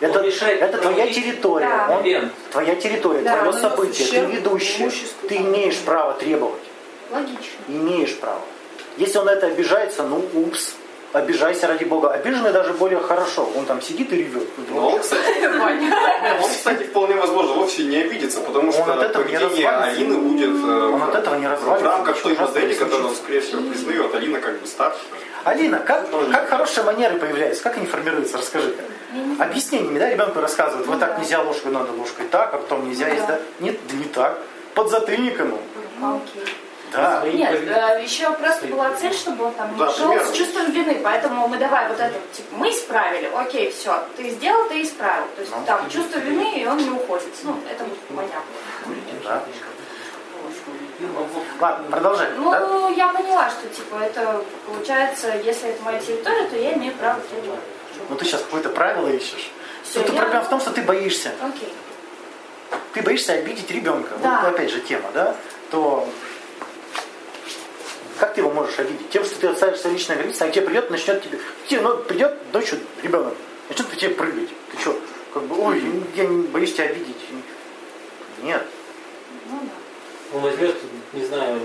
[0.00, 1.88] Это, Он мешает это твоя территория, Да.
[2.22, 6.60] он- твоя территория, Да, твое событие, ты ведущий, имуществу, ты имеешь право требовать,
[7.10, 7.38] Логично.
[7.68, 8.42] имеешь право.
[8.98, 10.74] Если он на это обижается, ну упс,
[11.18, 12.10] обижайся ради бога.
[12.10, 14.48] Обиженный даже более хорошо, он там сидит и ревет.
[14.70, 15.46] Но он, кстати,
[16.42, 19.68] он, кстати, вполне возможно вовсе не обидится, потому что Он от этого не поведение.
[19.68, 23.62] Алины будет э, Он от этого не в рамках той модели, которую он, скорее всего,
[23.62, 24.14] признает.
[24.14, 25.00] Алина как бы старше.
[25.44, 27.62] Алина, как, как хорошие манеры появляются?
[27.62, 28.38] Как они формируются?
[28.38, 28.82] Расскажи-ка.
[29.38, 33.14] Объяснениями, да, ребенку рассказывают, вот так нельзя ложкой, надо ложкой так, а потом нельзя Ну
[33.14, 33.34] есть, да.
[33.34, 33.40] да?
[33.60, 34.38] Нет, да не так.
[34.74, 35.48] Под затыльником.
[35.48, 36.20] ему.
[36.92, 36.98] Ну.
[36.98, 37.22] Да.
[37.26, 40.32] Нет, э, еще просто была цель, чтобы он там Да, шел примерно.
[40.32, 44.68] с чувством вины, поэтому мы давай вот это, типа, мы исправили, окей, все, ты сделал,
[44.68, 45.26] ты исправил.
[45.34, 45.62] То есть Ну.
[45.66, 47.28] там чувство вины, и он не уходит.
[47.42, 48.42] Ну, это вот понятно.
[49.24, 49.42] Да.
[51.60, 52.28] Ладно, продолжай.
[52.38, 52.88] Ну, да?
[52.96, 57.60] я поняла, что, типа, это, получается, если это моя территория, то я имею право требовать.
[58.08, 59.50] Ну ты сейчас какое-то правило ищешь.
[59.82, 61.32] Всё, Тут я- проблема в том, что ты боишься.
[61.42, 61.72] Окей.
[62.92, 64.14] Ты боишься обидеть ребенка.
[64.22, 64.40] Да.
[64.42, 65.34] Вот опять же тема, да?
[65.70, 66.08] То
[68.18, 69.10] как ты его можешь обидеть?
[69.10, 71.38] Тем, что ты отставишь свои личные границы, а тебе придет, начнет тебе.
[71.38, 73.34] к тебе, ну, придет ночью ребенок,
[73.68, 74.48] начнет по тебе прыгать.
[74.72, 74.98] Ты что,
[75.34, 75.82] как бы, ой,
[76.14, 77.16] я не боюсь тебя обидеть.
[78.42, 78.62] Нет.
[79.50, 80.36] Ну да.
[80.36, 80.74] Он возьмет,
[81.12, 81.60] не знаю,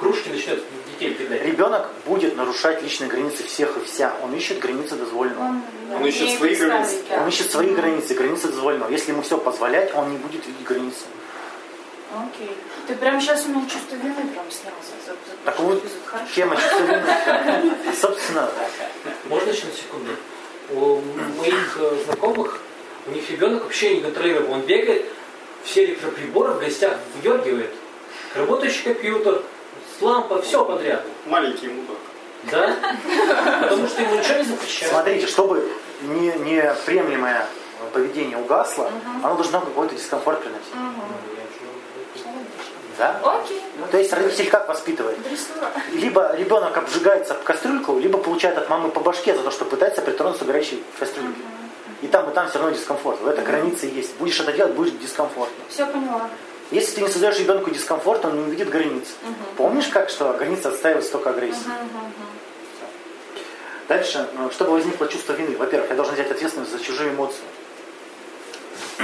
[0.00, 1.42] кружки начнет детей кидать.
[1.44, 4.14] Ребенок будет нарушать личные границы всех и вся.
[4.22, 5.44] Он ищет границы дозволенного.
[5.44, 5.62] Он,
[5.96, 7.02] Он ищет свои границы.
[7.08, 7.22] да.
[7.22, 8.90] Он ищет свои границы, границы дозволенного.
[8.90, 11.04] Если ему все позволять, он не будет видеть границы.
[12.14, 12.56] Окей.
[12.86, 14.92] Ты прям сейчас у меня чувство вины прям снялся.
[15.06, 15.82] За- за- Так вот,
[16.34, 17.74] тема чувства вины.
[18.00, 18.48] Собственно,
[19.26, 20.10] Можно еще на секунду?
[20.70, 21.00] У
[21.38, 22.60] моих э, знакомых,
[23.06, 24.52] у них ребенок вообще не контролируемый.
[24.52, 25.06] Он бегает,
[25.64, 27.70] все электроприборы в гостях выдергивает.
[28.34, 29.42] Работающий компьютер,
[30.00, 31.04] лампа, все подряд.
[31.26, 31.96] Маленький мудак.
[32.50, 32.76] Да?
[33.62, 34.92] Потому что ему ничего не запрещают.
[34.92, 35.68] Смотрите, чтобы
[36.02, 37.46] не, неприемлемое
[37.92, 38.90] поведение угасло,
[39.22, 40.72] оно должно какой-то дискомфорт приносить.
[42.98, 43.20] Да?
[43.22, 43.62] Окей.
[43.90, 45.22] То есть родитель как воспитывает?
[45.22, 45.70] Дрессура.
[45.92, 50.02] Либо ребенок обжигается об кастрюльку, либо получает от мамы по башке за то, что пытается
[50.02, 51.40] притронуться к горячей кастрюльке.
[52.02, 53.20] И там, и там все равно дискомфорт.
[53.20, 54.14] В этой границе есть.
[54.16, 55.64] Будешь это делать, будет дискомфортно.
[55.68, 56.28] Все поняла.
[56.70, 59.08] Если ты не создаешь ребенку дискомфорт, он не увидит границ.
[59.22, 59.34] Угу.
[59.56, 61.56] Помнишь, как что граница отстаивает столько агрессии?
[61.56, 62.12] Угу, угу.
[63.88, 65.56] Дальше, э, чтобы возникло чувство вины.
[65.56, 67.40] Во-первых, я должен взять ответственность за чужие эмоции.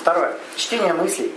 [0.00, 0.36] Второе.
[0.56, 1.32] Чтение мыслей.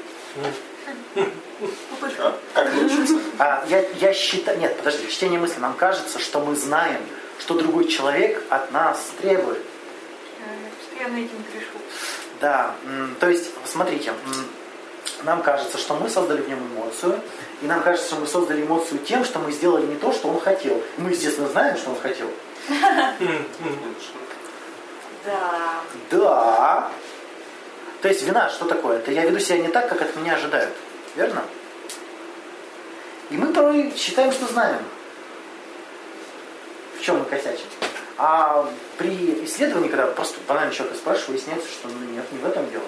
[2.19, 2.37] А?
[2.53, 3.19] Как научиться?
[3.37, 4.59] А, я, я считаю...
[4.59, 5.09] Нет, подожди.
[5.09, 5.59] Чтение мыслей.
[5.59, 7.01] Нам кажется, что мы знаем,
[7.39, 9.59] что другой человек от нас требует.
[10.39, 11.77] Я постоянно этим грешу.
[12.41, 12.73] Да,
[13.19, 14.13] то есть, смотрите,
[15.23, 17.19] нам кажется, что мы создали в нем эмоцию,
[17.61, 20.39] и нам кажется, что мы создали эмоцию тем, что мы сделали не то, что он
[20.39, 20.81] хотел.
[20.97, 22.27] Мы, естественно, знаем, что он хотел.
[25.25, 25.81] Да.
[26.09, 26.91] Да.
[28.01, 28.99] То есть вина что такое?
[28.99, 30.73] Это я веду себя не так, как от меня ожидают.
[31.15, 31.43] Верно?
[33.29, 34.79] И мы порой считаем, что знаем,
[36.97, 37.65] в чем мы косячим.
[38.17, 42.69] А при исследовании, когда просто банально человека спрашиваю, выясняется, что ну нет, не в этом
[42.69, 42.85] дело.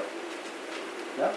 [1.17, 1.33] Да?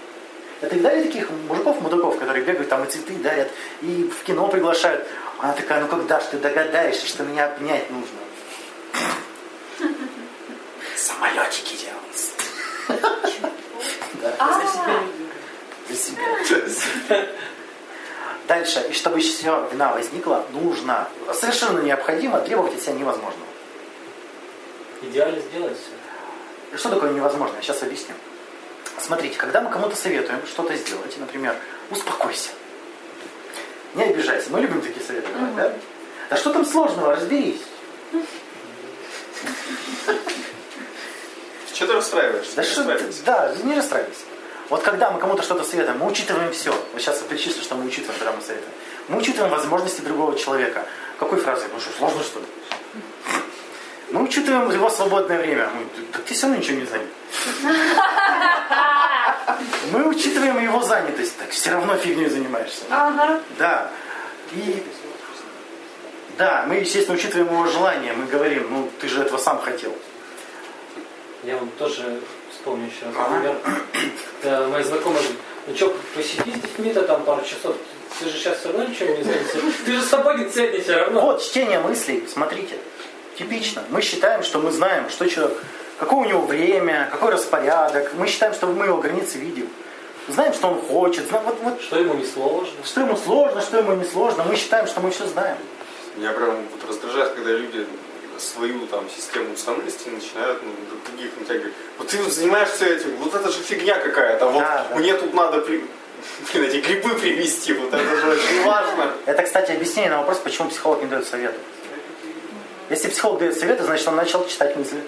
[0.60, 3.50] Это видали таких мужиков, мудаков, которые бегают там и цветы дарят,
[3.82, 5.06] и в кино приглашают.
[5.38, 8.18] Она такая, ну когда ж ты догадаешься, что меня обнять нужно?
[10.96, 13.24] Самолетики делают.
[14.24, 14.34] Да.
[14.38, 14.58] А,
[15.86, 16.16] Для себя.
[18.48, 23.46] Дальше, и чтобы все вина возникла, нужно, совершенно необходимо требовать от себя невозможного.
[25.02, 26.78] Идеально сделать все.
[26.78, 27.56] Что такое невозможно?
[27.56, 28.14] Я сейчас объясню.
[28.98, 31.54] Смотрите, когда мы кому-то советуем что-то сделать, например,
[31.90, 32.50] успокойся,
[33.94, 34.50] не обижайся.
[34.50, 35.74] Мы любим такие советы давать, да?
[36.30, 37.60] Да что там сложного, разберись.
[41.74, 42.56] Что ты расстраиваешься?
[42.56, 43.22] Да Не что ты, расстраивайся.
[43.24, 44.20] да, не расстраивайся.
[44.70, 46.70] Вот когда мы кому-то что-то советуем, мы учитываем все.
[46.92, 48.72] Вот сейчас я перечислю, что мы учитываем, когда мы советуем.
[49.08, 50.86] Мы учитываем возможности другого человека.
[51.18, 51.68] Какой фразой?
[51.72, 52.46] Ну что, сложно что ли?
[54.10, 55.68] Мы учитываем его свободное время.
[55.74, 57.08] Мы, так ты все равно ничего не занят.
[59.92, 61.36] Мы учитываем его занятость.
[61.38, 62.82] Так все равно фигней занимаешься.
[62.90, 63.40] Ага.
[63.58, 63.90] Да.
[64.52, 64.82] И
[66.38, 68.12] да, мы, естественно, учитываем его желание.
[68.12, 69.94] Мы говорим, ну ты же этого сам хотел.
[71.44, 73.14] Я вам тоже вспомню еще раз.
[73.18, 73.34] Ага.
[73.34, 73.56] Например,
[74.40, 77.76] когда мои знакомые говорят, ну что, посиди с детьми-то там пару часов,
[78.18, 79.58] ты же сейчас все равно ничего не займешься.
[79.84, 81.20] Ты же свободен сегодня все равно.
[81.20, 82.76] Вот чтение мыслей, смотрите,
[83.38, 83.82] типично.
[83.90, 85.58] Мы считаем, что мы знаем, что человек,
[85.98, 88.12] какое у него время, какой распорядок.
[88.14, 89.68] Мы считаем, что мы его границы видим.
[90.28, 92.72] Знаем, что он хочет, знаем, вот, вот, Что ему не сложно.
[92.82, 94.44] что ему сложно, что ему не сложно.
[94.44, 95.58] Мы считаем, что мы все знаем.
[96.16, 97.86] Меня прям вот раздражает, когда люди
[98.38, 101.72] свою там систему ценностей начинают ну, друг других натягивать.
[101.98, 104.46] Вот ты вот занимаешься этим, вот это же фигня какая-то.
[104.46, 104.96] Вот Да, да.
[104.96, 105.84] мне тут надо при...
[106.52, 109.12] блин, эти грибы привезти, вот это же очень важно.
[109.26, 111.58] Это, кстати, объяснение на вопрос, почему психолог не дает советы.
[112.90, 115.00] Если психолог дает советы, значит, он начал читать мысли.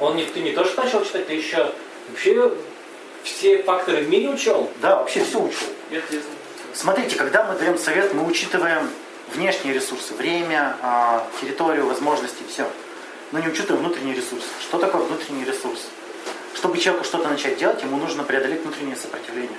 [0.00, 1.72] Он не, ты не то, что начал читать, ты еще
[2.08, 2.52] вообще
[3.22, 4.68] все факторы в мире учел.
[4.80, 5.48] Да, вообще все
[5.90, 6.18] ясно.
[6.74, 8.90] Смотрите, когда мы даем совет, мы учитываем
[9.34, 12.68] внешние ресурсы, время, а, территорию, возможности, все.
[13.32, 14.46] Но не учитываем внутренние ресурсы.
[14.60, 15.88] Что такое внутренний ресурс?
[16.54, 19.58] Чтобы человеку что-то начать делать, ему нужно преодолеть внутреннее сопротивление.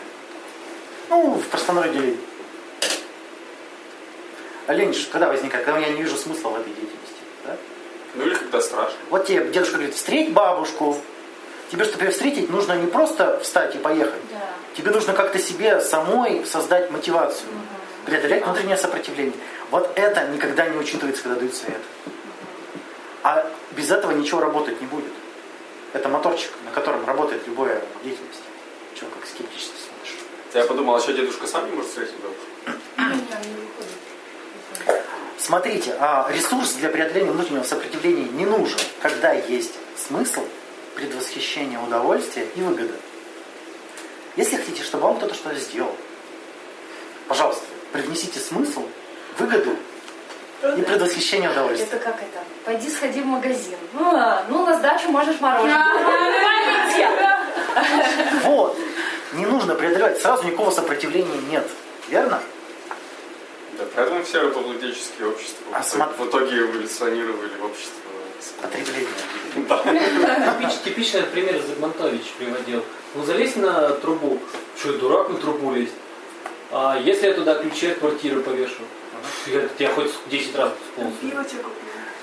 [1.10, 2.18] Ну, в простонародье
[4.68, 7.16] лень, когда возникает, когда я не вижу смысла в этой деятельности.
[7.46, 7.58] да?
[8.16, 8.98] Ну или когда страшно.
[9.10, 10.98] Вот тебе дедушка говорит, встреть бабушку.
[11.72, 14.22] Тебе, чтобы ее встретить, нужно не просто встать и поехать.
[14.32, 14.40] Да.
[14.78, 17.50] Тебе нужно как-то себе самой создать мотивацию,
[18.06, 19.36] преодолеть внутреннее сопротивление.
[19.72, 21.82] Вот это никогда не учитывается, когда дают совет.
[23.24, 25.12] А без этого ничего работать не будет.
[25.94, 28.42] Это моторчик, на котором работает любая деятельность.
[28.96, 30.18] Чего как скептически смотришь?
[30.54, 32.44] Я подумал, а что дедушка сам не может встретить бабушку?
[35.38, 40.46] Смотрите, а ресурс для преодоления внутреннего сопротивления не нужен, когда есть смысл,
[40.96, 42.94] предвосхищение удовольствия и выгода.
[44.36, 45.96] Если хотите, чтобы вам кто-то что-то сделал,
[47.28, 48.84] пожалуйста, привнесите смысл,
[49.38, 49.76] выгоду
[50.78, 51.88] и предвосхищение удовольствия.
[51.88, 52.44] Это как это?
[52.66, 53.78] Пойди сходи в магазин.
[54.00, 55.86] А, ну, на сдачу можешь мороженое.
[58.44, 58.78] Вот.
[59.34, 60.22] Не нужно преодолевать.
[60.22, 61.68] Сразу никакого сопротивления нет.
[62.08, 62.40] Верно?
[63.78, 68.00] Да, поэтому все рабовладельческие общества А в- сма- в итоге эволюционировали в общество.
[68.62, 69.08] Потребление.
[69.56, 72.84] Типич- типичный пример Загмантович приводил.
[73.16, 74.40] Ну залезь на трубу.
[74.78, 75.94] Что, дурак на трубу лезть?
[76.76, 78.82] А если я туда ключи от квартиры повешу?
[79.78, 80.72] Я, хоть 10 раз.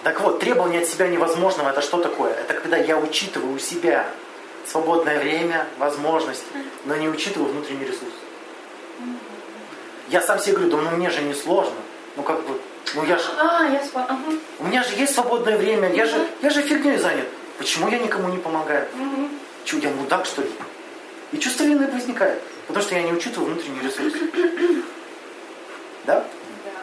[0.02, 2.32] Так вот, требование от себя невозможного, это что такое?
[2.32, 4.06] Это когда я учитываю у себя
[4.66, 6.42] свободное время, возможность,
[6.84, 8.12] но не учитываю внутренний ресурс.
[10.08, 11.76] Я сам себе говорю, да ну мне же не сложно.
[12.16, 12.58] Ну как бы,
[12.96, 14.04] ну я же, А, я спа...
[14.08, 14.18] ага.
[14.58, 17.26] у меня же есть свободное время, я же, я же фигней занят.
[17.58, 18.88] Почему я никому не помогаю?
[19.64, 20.50] Че, я мудак, что ли?
[21.30, 24.12] И чувство вины возникает, потому что я не учитываю внутренний ресурс.
[26.06, 26.24] Да?
[26.64, 26.80] Да.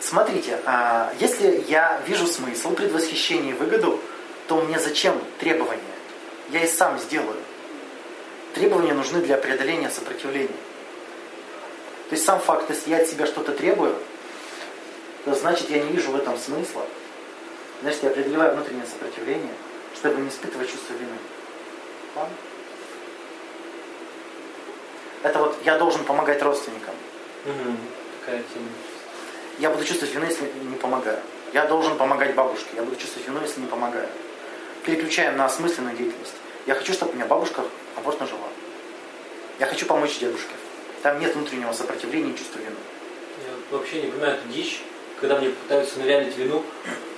[0.00, 4.00] Смотрите, а, если я вижу смысл, предвосхищение и выгоду,
[4.48, 5.80] то мне зачем требования?
[6.50, 7.36] Я и сам сделаю.
[8.54, 10.48] Требования нужны для преодоления сопротивления.
[12.08, 13.94] То есть сам факт, если я от себя что-то требую,
[15.24, 16.84] то значит я не вижу в этом смысла.
[17.82, 19.54] Значит, я преодолеваю внутреннее сопротивление,
[19.94, 21.16] чтобы не испытывать чувство вины.
[22.16, 22.34] Ладно?
[25.22, 26.94] Это вот я должен помогать родственникам.
[27.44, 27.76] Угу.
[28.20, 28.66] Такая тема.
[29.58, 31.18] Я буду чувствовать вину, если не помогаю.
[31.52, 32.68] Я должен помогать бабушке.
[32.76, 34.08] Я буду чувствовать вину, если не помогаю.
[34.84, 36.34] Переключаем на осмысленную деятельность.
[36.66, 37.62] Я хочу, чтобы у меня бабушка
[37.94, 38.48] комфортно жила.
[39.58, 40.54] Я хочу помочь дедушке.
[41.02, 42.76] Там нет внутреннего сопротивления и чувства вины.
[43.46, 44.82] Я вообще не понимаю эту дичь,
[45.20, 46.62] когда мне пытаются навялить вину.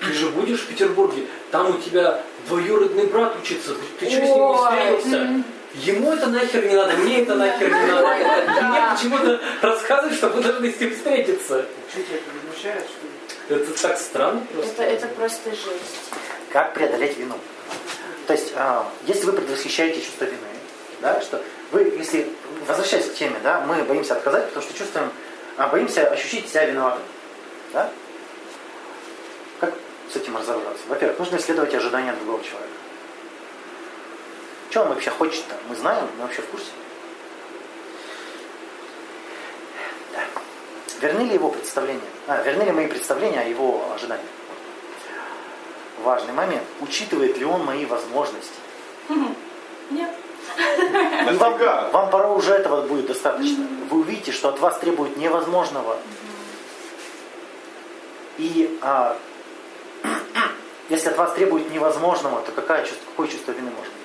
[0.00, 4.48] Ты же будешь в Петербурге, там у тебя двоюродный брат учится, ты что с ним
[4.48, 5.44] не встретился?
[5.74, 8.08] Ему это нахер не надо, мне это нахер не надо.
[8.62, 11.66] Мне почему-то рассказывают, что вы должны с ним встретиться.
[11.90, 13.60] Что тебя это возмущает, что ли?
[13.60, 14.82] Это так странно Это, просто.
[14.82, 16.12] это просто жесть.
[16.50, 17.34] Как преодолеть вину?
[18.26, 20.36] То есть, а, если вы предвосхищаете чувство вины,
[21.00, 22.28] да, что вы, если
[22.66, 25.10] возвращаясь к теме, да, мы боимся отказать, потому что чувствуем,
[25.56, 27.02] а, боимся ощутить себя виноватым.
[27.72, 27.90] Да?
[29.60, 29.74] Как
[30.12, 30.82] с этим разобраться?
[30.88, 32.71] Во-первых, нужно исследовать ожидания другого человека.
[34.72, 35.54] Что он вообще хочет-то?
[35.68, 36.70] Мы знаем, мы вообще в курсе.
[40.14, 40.20] Да.
[41.02, 42.00] Верны ли его представления?
[42.26, 44.30] А, верны ли мои представления о его ожиданиях?
[46.02, 46.64] Важный момент.
[46.80, 48.54] Учитывает ли он мои возможности?
[49.90, 50.10] Нет.
[50.56, 51.58] И вам,
[51.90, 53.66] вам пора уже этого будет достаточно.
[53.90, 55.98] Вы увидите, что от вас требуют невозможного.
[58.38, 59.18] И а,
[60.88, 64.01] если от вас требуют невозможного, то какое чувство, какое чувство вины может быть?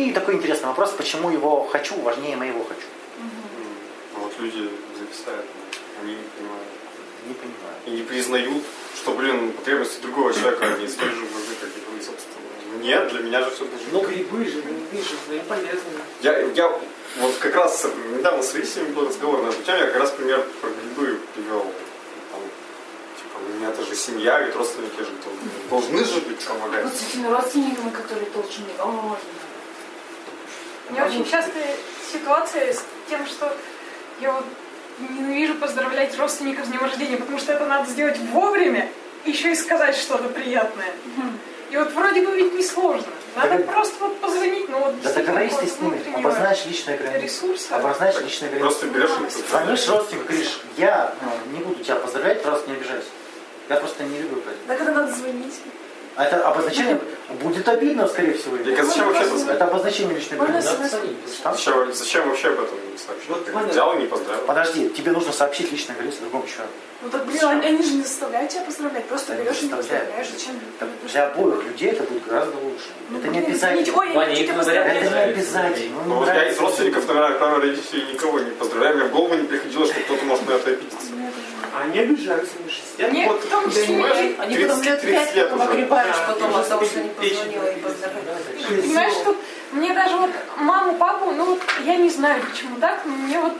[0.00, 2.86] И такой интересный вопрос, почему его хочу важнее моего хочу?
[3.18, 3.30] М,
[4.22, 5.44] Вот люди зависают,
[6.02, 6.68] они не понимают.
[7.26, 7.76] Не понимаю.
[7.84, 8.62] И не признают,
[8.96, 12.80] что, блин, потребности другого человека, они столь же важны, как и твои собственные.
[12.80, 16.00] Нет, для меня же все должно Ну, грибы же, ну, видишь, они полезные.
[16.22, 16.68] Я, я
[17.18, 17.86] вот как раз
[18.16, 21.66] недавно с родителями был разговор на эту тему, я как раз пример про грибы привел.
[22.32, 22.40] Там,
[23.18, 26.84] типа, у меня это же семья, ведь родственники же должны, должны же быть помогать.
[26.84, 29.18] Вот с этими родственниками, которые должны, о, можно.
[30.90, 31.76] У меня очень частая
[32.12, 33.56] ситуация с тем, что
[34.20, 34.44] я вот
[34.98, 38.88] ненавижу поздравлять родственников с днем рождения, потому что это надо сделать вовремя,
[39.24, 40.92] еще и сказать что-то приятное.
[41.70, 43.06] И вот вроде бы ведь несложно.
[43.36, 47.22] Надо Да, просто вот позвонить, но вот Да договорись ты с ними, обозначь личные границы.
[47.22, 47.76] ресурса.
[47.76, 48.60] Обозначь личные границы.
[48.68, 53.06] Просто берешь и Звонишь родственнику, говоришь, я ну, не буду тебя поздравлять, просто не обижайся.
[53.68, 54.66] Я просто не люблю праздник.
[54.66, 55.54] Так это надо звонить.
[56.20, 57.00] А это обозначение
[57.42, 58.58] будет обидно, скорее всего.
[58.58, 59.56] Так а зачем вообще это знать?
[59.56, 60.36] Это обозначение личной.
[60.36, 61.54] Там?
[61.54, 63.30] Зачем, зачем вообще об этом не сообщить?
[63.30, 63.70] Вот.
[63.70, 64.42] Взял и не поздравил.
[64.44, 66.74] Подожди, тебе нужно сообщить личные границы другому человеку.
[67.02, 69.70] Ну так, блин, они, они же не заставляют тебя поздравлять, просто не берешь и не
[69.70, 70.28] поздравляешь.
[70.28, 70.60] Зачем?
[70.78, 72.84] Так Для обоих людей это будет гораздо лучше.
[73.08, 73.98] Ну, это не обязательно.
[73.98, 76.02] Ой, я говорят, Это не обязательно.
[76.04, 78.96] Ну, вот я из родственников, наверное, родителей, никого не поздравляю.
[78.96, 81.06] Мне в голову не приходило, что кто-то может на это обидеться.
[81.80, 83.12] Они обижаются, они же сидят.
[83.12, 83.86] Нет, вот, в том числе.
[83.86, 86.84] понимаешь, Они потом 30 лет 30 пять лет потом огребаешь Да, потом уже от того,
[86.84, 88.22] что не позвонила и поздравила.
[88.68, 89.36] Понимаешь, что
[89.72, 93.52] мне даже вот маму, папу, ну вот я не знаю почему так, но мне вот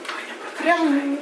[0.59, 1.19] прям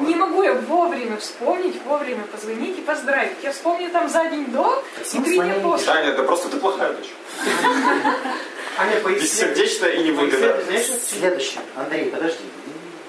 [0.00, 3.32] не могу я вовремя вспомнить, вовремя позвонить и поздравить.
[3.42, 5.86] Я вспомню там за день до и три дня не после.
[5.86, 7.10] Таня, да просто ты плохая дочь.
[8.78, 9.22] Аня, поясни.
[9.22, 10.62] Бессердечная и невыгодная.
[10.64, 11.60] Знаешь, что- Следующее.
[11.76, 12.44] Андрей, подожди.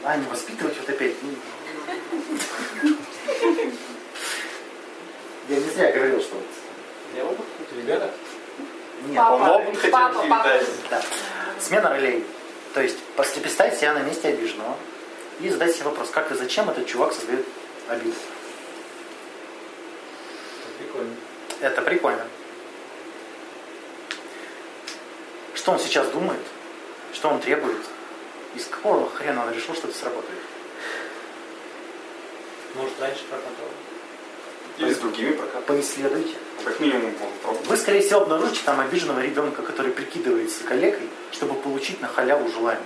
[0.05, 1.15] А, не воспитывать вот опять.
[5.77, 6.35] Зря говорил, что...
[7.15, 7.45] Я опыт,
[7.77, 8.11] ребята.
[9.05, 10.49] Нет, Он Папа, опыт хотел папа.
[10.89, 11.03] Да.
[11.59, 12.25] Смена ролей.
[12.73, 14.75] То есть представить себя на месте обиженного
[15.39, 17.45] и задать себе вопрос, как и зачем этот чувак создает
[17.89, 18.15] обиду.
[20.65, 21.15] Это прикольно.
[21.61, 22.27] Это прикольно.
[25.53, 26.41] Что он сейчас думает,
[27.13, 27.85] что он требует,
[28.55, 30.39] из какого хрена он решил, что это сработает.
[32.73, 33.69] Может, раньше прокатывал.
[34.77, 35.77] Или с другими прокатами.
[35.77, 36.35] Поисследуйте.
[36.59, 37.65] Ну, Как минимум, пробовал.
[37.65, 42.86] Вы, скорее всего, обнаружите там обиженного ребенка, который прикидывается коллегой, чтобы получить на халяву желаемое.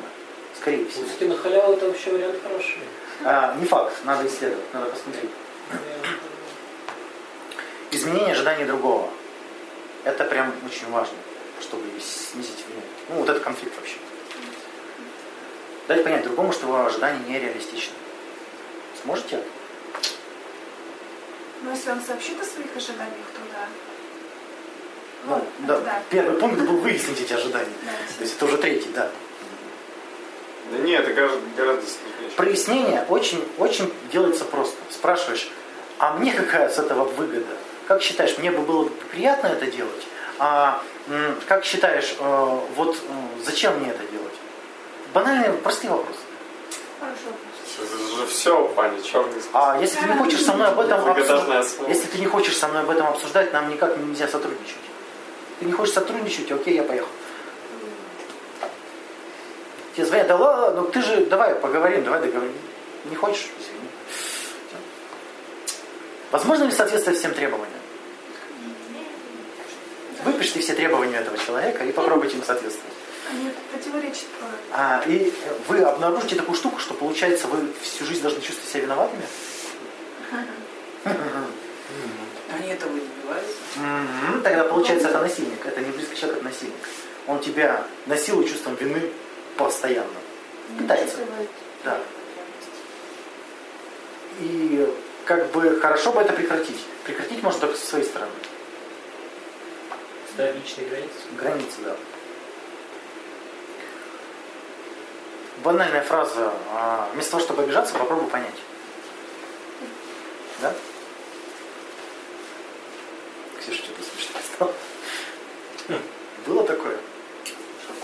[0.56, 1.06] Скорее всего.
[1.06, 2.80] Кстати, на халяву это вообще вариант хороший.
[3.24, 5.30] А, не факт, надо исследовать, надо посмотреть.
[7.92, 9.10] Изменение ожиданий другого.
[10.04, 11.16] Это прям очень важно,
[11.60, 12.82] чтобы снизить вину.
[13.10, 13.98] Ну, вот это конфликт вообще.
[15.88, 17.94] Дать понять другому, что его ожидания нереалистичны.
[19.04, 19.40] Сможете?
[21.64, 23.68] Но если он сообщит о своих ожиданиях, то да.
[25.26, 25.80] Ну, Вот, да.
[25.82, 26.04] да.
[26.10, 27.74] Первый пункт был выяснить эти ожидания.
[27.84, 29.10] Да, То есть это уже третий, да.
[30.72, 32.32] Да нет, это гораздо, гораздо сложнее.
[32.36, 34.78] Прояснение очень, очень делается просто.
[34.90, 35.50] Спрашиваешь,
[36.00, 37.56] а мне какая с этого выгода?
[37.88, 40.08] Как считаешь, мне бы было бы приятно это делать?
[40.40, 40.82] А
[41.48, 42.98] как считаешь, э, вот
[43.44, 44.34] зачем мне это делать?
[45.14, 46.20] Банальные, простые вопросы.
[47.00, 47.36] Хорошо.
[47.80, 49.52] Это же все, Паня, черный список.
[49.54, 52.68] А если ты не хочешь со мной об этом обсуждать, если ты не хочешь со
[52.68, 54.76] мной об этом обсуждать, нам никак нельзя сотрудничать.
[55.60, 57.08] Ты не хочешь сотрудничать, окей, я поехал.
[59.96, 62.54] Тебе звонят, да ладно, ну ты же, давай поговорим, давай договорим.
[63.06, 63.50] Не хочешь?
[63.60, 63.90] Извини.
[66.32, 67.80] Возможно ли соответствовать всем требованиям?
[70.24, 72.94] Выпишите все требования этого человека и попробуйте им соответствовать.
[73.32, 74.60] Они противоречат правилам.
[74.74, 75.34] А, и
[75.68, 79.24] вы обнаружите такую штуку, что получается вы всю жизнь должны чувствовать себя виноватыми?
[82.54, 84.44] Они этого не добиваются.
[84.44, 85.66] Тогда получается это насильник.
[85.66, 86.76] Это не близкий человек, это насильник.
[87.28, 89.10] Он тебя насилует чувством вины
[89.58, 90.10] постоянно.
[90.78, 91.18] Пытается.
[91.86, 92.00] Да.
[94.40, 94.94] И
[95.26, 96.84] как бы хорошо бы это прекратить.
[97.06, 98.32] Прекратить можно только со своей стороны.
[100.34, 101.14] Ставить личные границы.
[101.38, 101.96] Границы, да.
[105.64, 106.52] Банальная фраза.
[106.74, 108.56] а, Вместо того, чтобы обижаться, попробуй понять.
[110.62, 110.74] Да?
[113.60, 114.74] Ксюша, что-то смешно стало.
[116.48, 116.98] Было такое?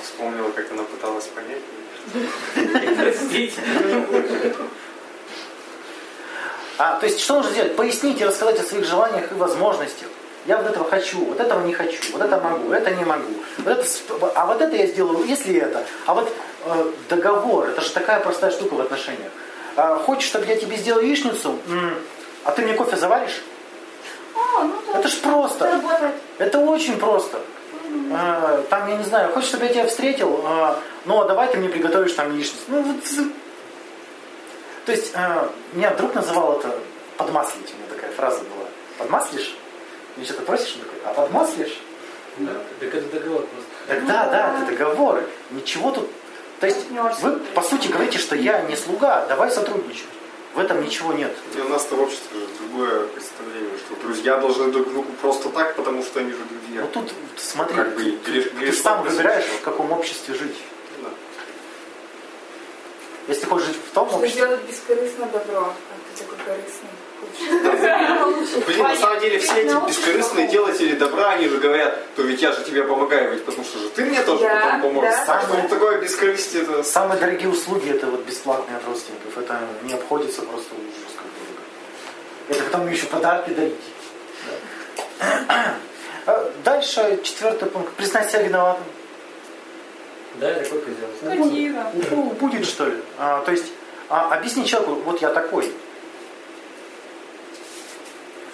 [0.03, 1.61] Вспомнила, как она пыталась понять.
[2.97, 3.61] Простите.
[6.79, 7.75] А, то есть что нужно сделать?
[7.75, 10.07] Пояснить и рассказать о своих желаниях и возможностях.
[10.45, 13.33] Я вот этого хочу, вот этого не хочу, вот это могу, это не могу.
[13.57, 13.85] Вот это,
[14.35, 15.83] а вот это я сделаю, если это.
[16.05, 16.31] А вот
[16.65, 19.31] э, договор, это же такая простая штука в отношениях.
[19.75, 21.59] А, хочешь, чтобы я тебе сделал яичницу,
[22.43, 23.41] а ты мне кофе заваришь?
[24.35, 24.99] О, ну да.
[24.99, 25.65] Это ж просто.
[25.65, 26.13] Это работает.
[26.37, 27.39] Это очень просто.
[28.11, 31.57] А, Там, я не знаю, хочешь, чтобы я тебя встретил, а, ну, а давай ты
[31.57, 32.63] мне приготовишь там яичницу.
[32.67, 33.03] Ну, вот,
[34.85, 36.73] то есть, а, меня друг называл это
[37.17, 38.67] подмаслить, у меня такая фраза была.
[38.97, 39.55] Подмаслишь?
[40.15, 40.75] Мне что-то просишь?
[40.75, 41.77] Он такой, а подмаслишь?
[42.39, 43.69] Да, так это договор просто.
[43.87, 45.23] Так да, да, это договоры.
[45.51, 46.09] Ничего тут...
[46.59, 46.87] То есть,
[47.21, 50.07] вы, по сути, говорите, что я не слуга, давай сотрудничать.
[50.55, 51.31] В этом ничего нет.
[51.55, 56.01] И у нас-то в обществе другое представление, что друзья должны друг другу просто так, потому
[56.01, 56.81] что они же друзья.
[56.81, 60.57] Вот тут, смотри, Как бы ты, греш- ты сам выбираешь, в каком обществе жить.
[61.03, 61.09] Да.
[63.27, 65.73] Если хочешь жить в том Что обществе, делать бескорыстно добро, а
[66.15, 66.89] ты такой корыстный.
[68.65, 72.51] Блин, на самом деле все эти бескорыстные делатели добра, они же говорят, то ведь я
[72.51, 75.11] же тебе помогаю, ведь потому что же ты мне тоже Да, потом поможешь.
[75.11, 75.25] да.
[75.25, 79.37] Самое такое бескорыстие, это Самые дорогие услуги это вот бесплатные от родственников.
[79.37, 81.61] Это не обходится просто ужас как дорого.
[82.49, 83.75] Это потом еще подарки дарить.
[85.19, 85.75] Да.
[86.25, 87.93] А Дальше четвертый пункт.
[87.93, 88.83] Признать себя виноватым.
[90.35, 90.81] Да, такой.
[91.21, 91.91] Скотина.
[92.11, 92.97] Ну, будет что ли.
[93.17, 93.65] А, то есть
[94.09, 95.73] а, объясни человеку, вот я такой.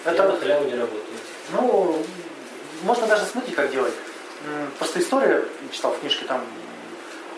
[0.04, 1.02] Это, на халяву не работаю.
[1.52, 2.04] ну,
[2.82, 3.94] можно даже смотрите, как делать.
[4.78, 6.42] Просто история, читал в книжке, там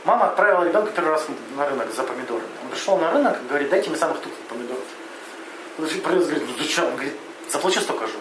[0.04, 2.48] мама отправила ребенка первый раз на рынок за помидорами.
[2.64, 4.82] Он пришел на рынок и говорит, дайте мне самых тухлых помидоров.
[5.78, 6.86] Он Продавец говорит, ну ты что?
[6.86, 7.14] Он говорит,
[7.50, 8.14] заплачу столько же.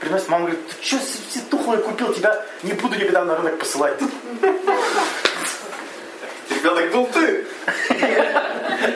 [0.00, 4.00] Приносит, мама говорит, ты что все тухлые купил, тебя не буду никогда на рынок посылать.
[6.50, 7.46] ребенок был ты.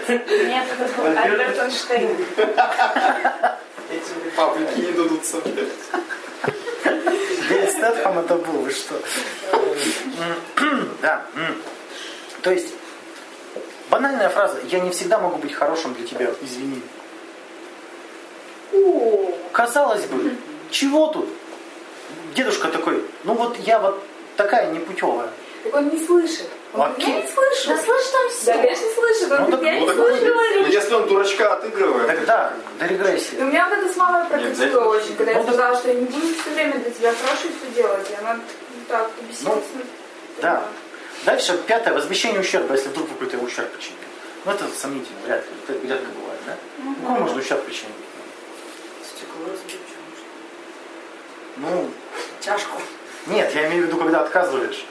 [0.08, 2.16] Нет, это был Альберт Эйнштейн.
[3.92, 5.68] Эти паблики не дадут совет.
[7.48, 8.94] Билл Стэтхэм это был, вы что?
[11.02, 11.26] Да.
[12.40, 12.74] То есть,
[13.90, 16.80] банальная фраза, я не всегда могу быть хорошим для тебя, извини.
[19.52, 20.36] Казалось бы,
[20.70, 21.28] чего тут?
[22.34, 24.02] Дедушка такой, ну вот я вот
[24.36, 25.28] такая непутевая.
[25.64, 26.48] Так он не слышит.
[26.74, 27.68] Он я не слышу.
[27.68, 28.52] Да слышит он Да, все.
[28.54, 29.30] конечно, слышит.
[29.32, 30.74] Он Ну, говорит, так- я ну, не так слышу Ну, говорить.
[30.74, 33.36] если он дурачка отыгрывает, Так да, до И регрессии.
[33.36, 35.94] у меня вот это с мамой прокатило очень, когда я Ну, так- сказала, что я
[35.94, 38.10] не буду все время для тебя хорошо все делать.
[38.10, 38.40] И она
[38.88, 39.64] так побесилась.
[39.74, 39.82] ну,
[40.40, 40.62] Да.
[41.26, 43.98] Дальше пятое, возмещение ущерба, если вдруг вы какой-то ущерб причинили.
[44.44, 45.52] Ну это сомнительно, вряд ли.
[45.68, 46.56] Это редко бывает, да?
[47.06, 47.94] Какой можно ущерб причинить?
[49.04, 49.78] Стекло разбить,
[51.58, 51.90] Ну,
[52.40, 52.80] Чашку.
[53.26, 54.84] Нет, я имею в виду, когда отказываешь.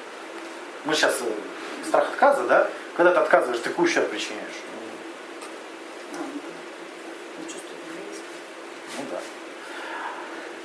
[0.86, 1.16] Мы сейчас
[1.92, 2.70] страх отказа, да?
[2.96, 4.62] Когда ты отказываешь, ты какой ущерб причиняешь?
[6.14, 6.20] Ну,
[8.98, 9.04] ну,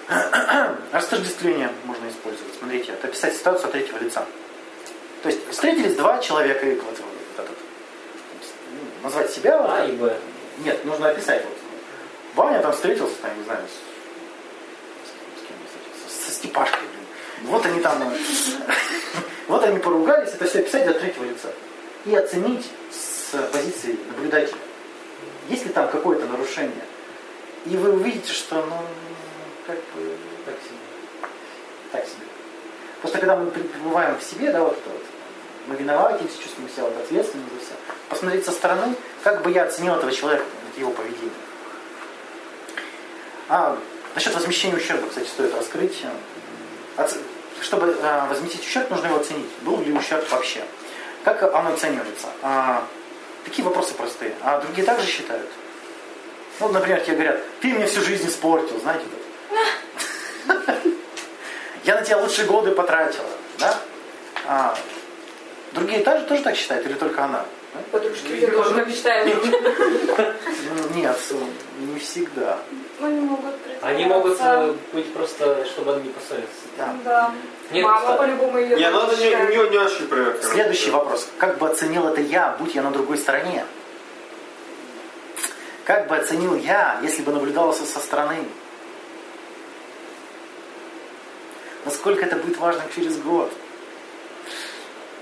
[0.09, 0.77] да.
[0.93, 2.55] Растождествление можно использовать.
[2.55, 4.25] Смотрите, это описать ситуацию от третьего лица.
[5.25, 7.59] То есть встретились два человека, и вот, вот этот,
[8.71, 9.59] ну, назвать себя.
[9.59, 10.17] вот, А и Б.
[10.59, 11.45] Нет, нужно описать.
[11.45, 11.57] Вот.
[12.37, 13.65] Ваня там встретился, там, не знаю,
[16.09, 17.51] с Степашкой, блин.
[17.51, 18.01] Вот они там,
[19.49, 21.49] вот они поругались, это все описать от третьего лица.
[22.05, 24.59] И оценить с позиции наблюдателя.
[25.49, 26.85] Есть ли там какое-то нарушение?
[27.67, 28.77] И вы увидите, что, ну,
[29.67, 30.79] как бы, так себе.
[31.93, 32.27] Так себе.
[33.01, 35.03] Просто когда мы пребываем в себе, да, вот это вот,
[35.67, 37.75] мы виноватимся, чувствуем себя вот ответственными за все.
[38.09, 40.45] Посмотреть со стороны, как бы я оценил этого человека,
[40.77, 41.31] его поведение.
[43.49, 43.79] А,
[44.15, 46.05] насчет возмещения ущерба, кстати, стоит раскрыть.
[47.67, 49.51] Чтобы а, возместить ущерб, нужно его оценить.
[49.63, 50.63] Был ли ущерб вообще?
[51.25, 52.29] Как оно оценивается?
[52.41, 52.87] А,
[53.45, 54.35] такие вопросы простые.
[54.41, 55.51] А другие также считают?
[56.61, 59.05] Ну, например, тебе говорят, ты мне всю жизнь испортил, знаете?
[61.83, 63.27] Я на тебя лучшие годы потратила.
[63.59, 63.77] Да?
[64.47, 64.79] А,
[65.73, 67.45] другие также тоже так считают или только она?
[67.91, 69.37] Подружки все тоже так считают.
[69.45, 71.17] Ну, нет,
[71.79, 72.59] не всегда.
[73.01, 76.51] Они могут Они могут э, быть просто, чтобы они не поссориться.
[77.05, 77.33] Да.
[77.71, 79.51] Нет, Мама по-любому ее Не, ну это не, считает.
[79.51, 80.43] не, не очень короче.
[80.43, 81.29] Следующий вопрос.
[81.39, 83.65] Как бы оценил это я, будь я на другой стороне?
[85.85, 88.39] Как бы оценил я, если бы наблюдался со стороны?
[91.85, 93.53] Насколько это будет важным через год?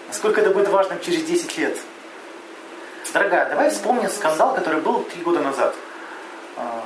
[0.09, 1.79] Насколько это будет важным через 10 лет?
[3.13, 5.75] Дорогая, давай вспомним скандал, который был три года назад.
[6.57, 6.83] А,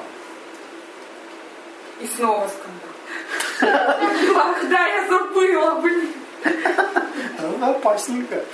[2.01, 3.89] И снова скандал.
[4.37, 6.13] Ах, да, я забыла, блин.
[7.41, 8.45] Ну, опасненько.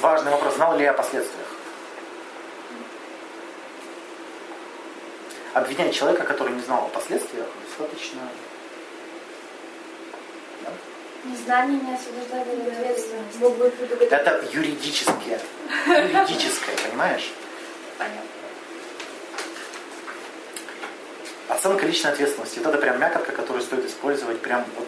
[0.00, 0.54] Важный вопрос.
[0.54, 1.46] Знал ли я о последствиях?
[5.54, 8.20] Обвинять человека, который не знал о последствиях, достаточно...
[11.24, 13.38] Незнание не освобождает от ответственности.
[13.40, 14.12] Мог бы предугадать.
[14.12, 15.40] Это юридическое.
[15.86, 17.32] Юридическое, понимаешь?
[17.98, 18.22] Понятно.
[21.48, 22.58] Оценка личной ответственности.
[22.58, 24.86] Вот это прям мякотка, которую стоит использовать прям вот.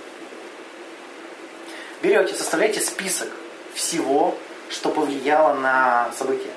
[2.03, 3.29] Берете, составляете список
[3.75, 4.37] всего,
[4.71, 6.51] что повлияло на события.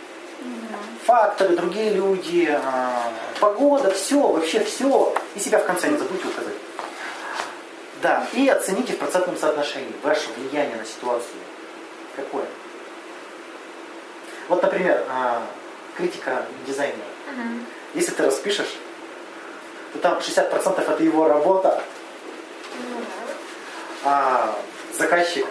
[1.06, 5.14] Факторы, другие люди, а, погода, все, вообще все.
[5.36, 6.54] И себя в конце не забудьте указать.
[8.04, 11.40] Да, и оцените в процентном соотношении ваше влияние на ситуацию.
[12.18, 12.46] Какое?
[14.50, 15.42] Вот, например, а,
[15.96, 16.98] критика дизайнера.
[17.94, 18.76] Если ты распишешь,
[19.94, 21.82] то там 60% это его работа,
[24.04, 24.54] а
[24.98, 25.48] заказчик,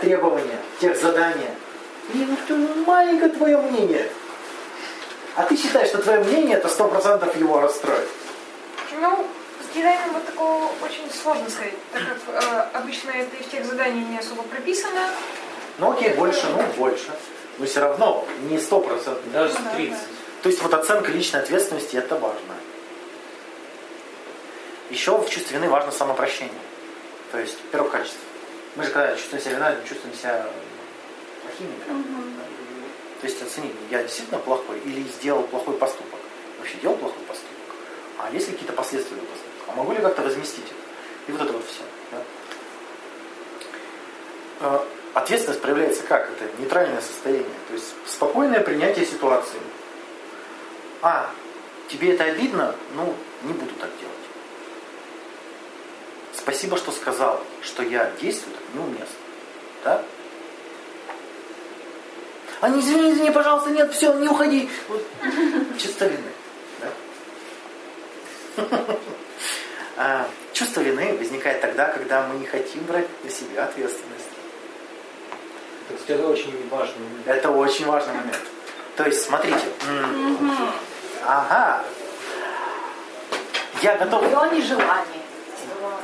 [0.00, 1.54] требования, тех задания.
[2.12, 4.10] И ну, маленькое твое мнение.
[5.36, 8.08] А ты считаешь, что твое мнение это 100% его расстроит.
[9.00, 9.24] Ну,
[9.74, 14.18] дизайном вот такого очень сложно сказать, так как э, обычно это из тех заданий не
[14.18, 15.10] особо прописано.
[15.78, 17.10] Ну окей, больше, ну больше.
[17.58, 19.32] Но все равно не 100%.
[19.32, 19.98] Даже 30.
[20.42, 22.54] То есть вот оценка личной ответственности это важно.
[24.90, 26.52] Еще в чувстве вины важно самопрощение.
[27.32, 28.20] То есть первое качество.
[28.76, 30.46] Мы же когда чувствуем себя виноватым, чувствуем себя
[31.42, 31.74] плохими.
[31.84, 32.04] прям.
[33.20, 36.20] То есть оценить, я действительно плохой или сделал плохой поступок.
[36.58, 37.54] Вообще делал плохой поступок.
[38.18, 39.43] А есть ли какие-то последствия этого поступка?
[39.68, 40.74] А могу ли как-то возместить это?
[41.28, 41.82] И вот это вот все.
[42.12, 42.22] да.
[44.60, 44.80] Э,
[45.14, 46.28] Ответственность проявляется как?
[46.28, 47.46] Это нейтральное состояние.
[47.68, 49.60] То есть спокойное принятие ситуации.
[51.02, 51.30] А,
[51.88, 52.74] тебе это обидно?
[52.96, 54.14] Ну, не буду так делать.
[56.36, 59.06] Спасибо, что сказал, что я действую так неуместно.
[59.84, 60.02] Да?
[62.60, 64.68] А не извини, извини, пожалуйста, нет, все, не уходи.
[64.88, 65.02] Вот.
[65.78, 66.32] Чувство вины.
[68.56, 68.96] Да?
[69.96, 74.24] А, Чувство вины возникает тогда, когда мы не хотим брать на себя ответственность.
[76.06, 76.94] Это очень важно.
[77.26, 78.40] Это очень важный момент.
[78.96, 79.60] То есть, смотрите.
[81.26, 81.84] Ага.
[83.82, 84.22] Я готов...
[84.22, 85.22] Мое нежелание.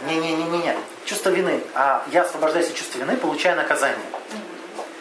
[0.07, 0.77] Не-не-не-не.
[1.05, 1.63] Чувство вины.
[1.75, 3.99] А я освобождаюсь от чувства вины, получая наказание.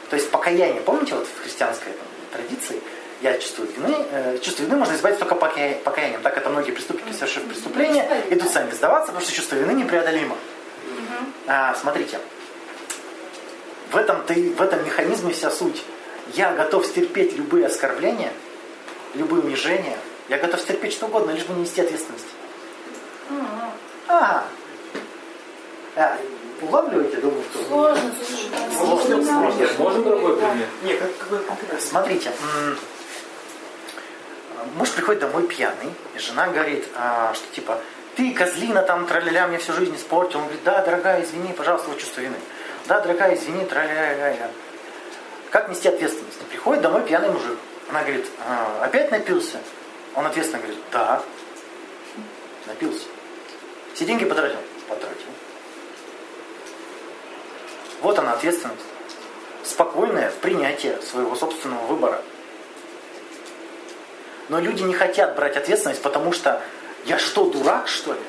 [0.10, 0.82] То есть покаяние.
[0.82, 1.94] Помните вот в христианской
[2.32, 2.82] традиции?
[3.22, 3.95] Я чувствую вины.
[4.11, 6.22] э, чувство вины можно избавиться только покая- покаянием.
[6.22, 10.38] Так это многие преступники, совершив преступление, идут сами сдаваться, потому что чувство вины непреодолимо.
[11.47, 12.20] А, смотрите.
[13.91, 15.84] В этом, ты, в этом механизме вся суть.
[16.34, 18.32] Я готов стерпеть любые оскорбления,
[19.15, 19.97] любые унижения.
[20.30, 22.28] Я готов стерпеть что угодно, лишь бы не нести ответственность.
[24.07, 24.45] А,
[25.95, 26.17] а,
[26.61, 27.63] улавливаете, думаю, что...
[27.67, 28.11] Сложно.
[28.78, 29.53] Сложно, сложно.
[29.59, 30.67] Нет, можно другой пример?
[30.84, 31.80] Не, как, как конкретно.
[31.82, 32.32] Смотрите,
[34.80, 37.80] муж приходит домой пьяный, и жена говорит, а, что типа,
[38.15, 40.39] ты, козлина, там, траля мне всю жизнь испортил.
[40.39, 42.38] Он говорит, да, дорогая, извини, пожалуйста, вот чувство вины.
[42.88, 44.47] Да, дорогая, извини, траля
[45.51, 46.39] Как нести ответственность?
[46.49, 47.57] Приходит домой пьяный мужик.
[47.89, 49.57] Она говорит, «А, опять напился?
[50.15, 51.21] Он ответственно говорит, да,
[52.65, 53.05] напился.
[53.93, 54.59] Все деньги потратил?
[54.88, 55.27] Потратил.
[58.01, 58.86] Вот она ответственность.
[59.63, 62.21] Спокойное принятие своего собственного выбора.
[64.50, 66.62] Но люди не хотят брать ответственность, потому что
[67.06, 68.20] я что, дурак, что ли?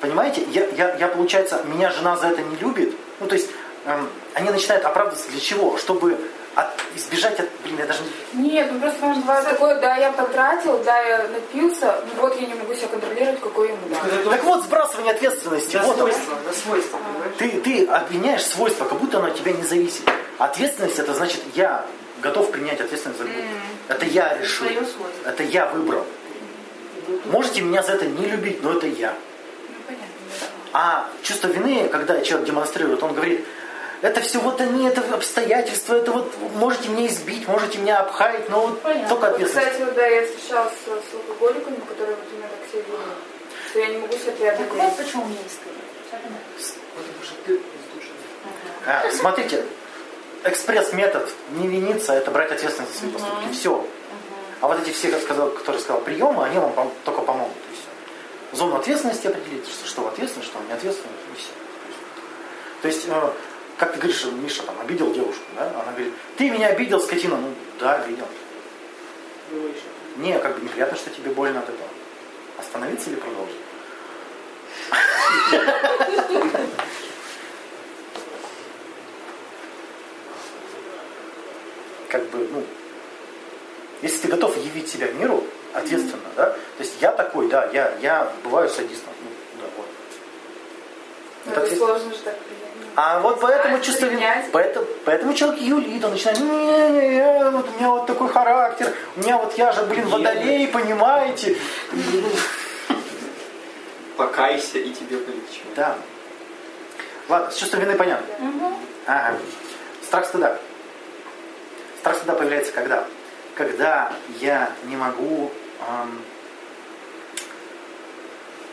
[0.00, 2.94] Понимаете, я, я, я получается, меня жена за это не любит.
[3.18, 3.50] Ну, то есть,
[3.86, 5.76] эм, они начинают оправдываться для чего?
[5.78, 6.18] Чтобы
[6.54, 7.48] от, избежать от...
[7.62, 8.00] Блин, я даже
[8.32, 8.50] не...
[8.52, 12.46] Нет, ну просто может бывает такое, да, я потратил, да, я напился, ну вот я
[12.46, 14.30] не могу себя контролировать, какой ему да.
[14.30, 15.74] Так вот, сбрасывание ответственности.
[15.74, 17.34] Да, вот свойства, да, свойства, понимаешь?
[17.38, 20.02] Ты, ты обвиняешь свойства, как будто оно от тебя не зависит.
[20.38, 21.84] Ответственность это значит, я
[22.20, 23.34] готов принять ответственность за год.
[23.34, 23.94] Mm.
[23.94, 24.66] Это я решил.
[25.24, 26.04] Это я выбрал.
[27.26, 29.14] Можете меня за это не любить, но это я.
[30.72, 33.44] А чувство вины, когда человек демонстрирует, он говорит,
[34.02, 38.66] это все вот они, это обстоятельства, это вот можете меня избить, можете меня обхаять, но
[38.66, 39.08] вот Понятно.
[39.08, 39.70] только ответственность.
[39.70, 43.00] Кстати, вот, да, я встречалась с, с алкоголиками, которые вот именно так себя ведут,
[43.70, 44.68] что я не могу себя преодолеть.
[44.68, 46.38] Так вот почему мне стыдно.
[46.94, 47.60] Потому что ты
[48.86, 49.64] а, смотрите,
[50.48, 53.52] экспресс-метод не виниться, это брать ответственность за свои поступки.
[53.52, 53.86] Все.
[54.60, 57.52] А вот эти все, которые сказал, приемы, они вам только помогут
[58.52, 61.50] зону ответственности определить, что, что ответственно, что не ответственно, и все.
[62.82, 63.32] То есть, э,
[63.76, 65.68] как ты говоришь, Миша там обидел девушку, да?
[65.68, 67.36] Она говорит, ты меня обидел, скотина.
[67.36, 68.26] Ну, да, обидел.
[70.16, 71.88] Не, как бы неприятно, что тебе больно от этого.
[72.58, 73.56] Остановиться или продолжить?
[82.16, 82.62] Как бы, ну,
[84.00, 85.44] если ты готов явить себя миру,
[85.74, 86.46] ответственно, да?
[86.46, 89.12] То есть я такой, да, я, я бываю садистом.
[89.22, 89.86] Ну, да, вот.
[91.52, 92.34] Это, это сложно же так
[92.98, 97.68] а вот поэтому чувство вины, поэтому, поэтому человек юлит, он начинает, не, не, не, вот
[97.68, 101.58] у меня вот такой характер, у меня вот я же, блин, водолей, понимаете.
[104.16, 105.60] Покайся и тебе полегче.
[105.76, 105.94] Да.
[107.28, 108.34] Ладно, с чувством вины понятно.
[108.48, 108.74] Угу.
[109.06, 109.36] Ага.
[110.02, 110.58] Страх стыда.
[112.06, 113.04] Страх стыда появляется когда?
[113.56, 115.50] Когда я не могу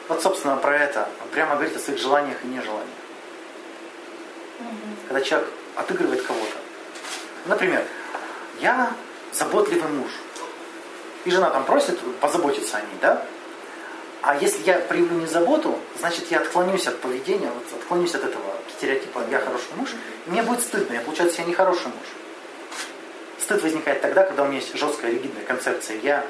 [0.07, 1.09] вот, собственно, про это.
[1.31, 2.85] Прямо говорит о своих желаниях и нежеланиях.
[4.59, 4.67] Угу.
[5.07, 6.57] Когда человек отыгрывает кого-то.
[7.47, 7.83] Например,
[8.59, 8.93] я
[9.31, 10.11] заботливый муж.
[11.25, 13.25] И жена там просит позаботиться о ней, да?
[14.21, 18.53] А если я проявлю не заботу, значит я отклонюсь от поведения, вот отклонюсь от этого
[18.77, 19.89] стереотипа «я хороший муж»,
[20.27, 22.22] и мне будет стыдно, я получается я не хороший муж.
[23.43, 26.25] Стыд возникает тогда, когда у меня есть жесткая ригидная концепция «я»,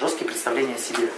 [0.00, 1.08] жесткие представления о себе.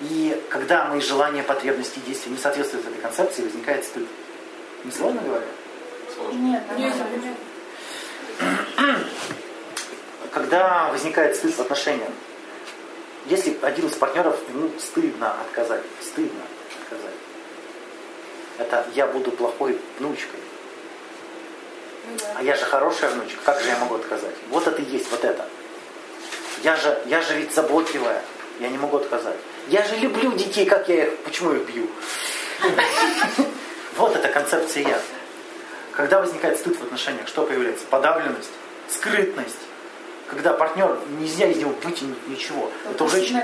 [0.00, 4.06] И когда мои желания, потребности, действия не соответствуют этой концепции, возникает стыд.
[4.84, 5.44] Не сложно говоря?
[6.14, 6.38] Сложно.
[6.38, 7.36] Нет, нет, нет.
[10.32, 12.08] Когда возникает стыд в отношениях,
[13.26, 16.40] если один из партнеров, ему стыдно отказать, стыдно
[16.80, 17.14] отказать,
[18.56, 20.40] это я буду плохой внучкой.
[22.34, 24.34] А я же хорошая внучка, как же я могу отказать?
[24.50, 25.44] Вот это и есть вот это.
[26.62, 28.22] Я же, я же ведь заботливая,
[28.60, 29.36] я не могу отказать.
[29.68, 31.88] Я же люблю детей, как я их, почему их бью?
[33.96, 35.00] Вот эта концепция я.
[35.92, 37.84] Когда возникает стыд в отношениях, что появляется?
[37.90, 38.50] Подавленность,
[38.88, 39.58] скрытность.
[40.28, 42.70] Когда партнер, нельзя из него вытянуть ничего.
[42.90, 43.40] Это у женщин,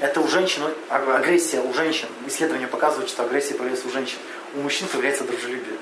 [0.00, 2.08] это у женщин, агрессия у женщин.
[2.26, 4.18] Исследования показывают, что агрессия появляется у женщин.
[4.54, 5.78] У мужчин появляется дружелюбие.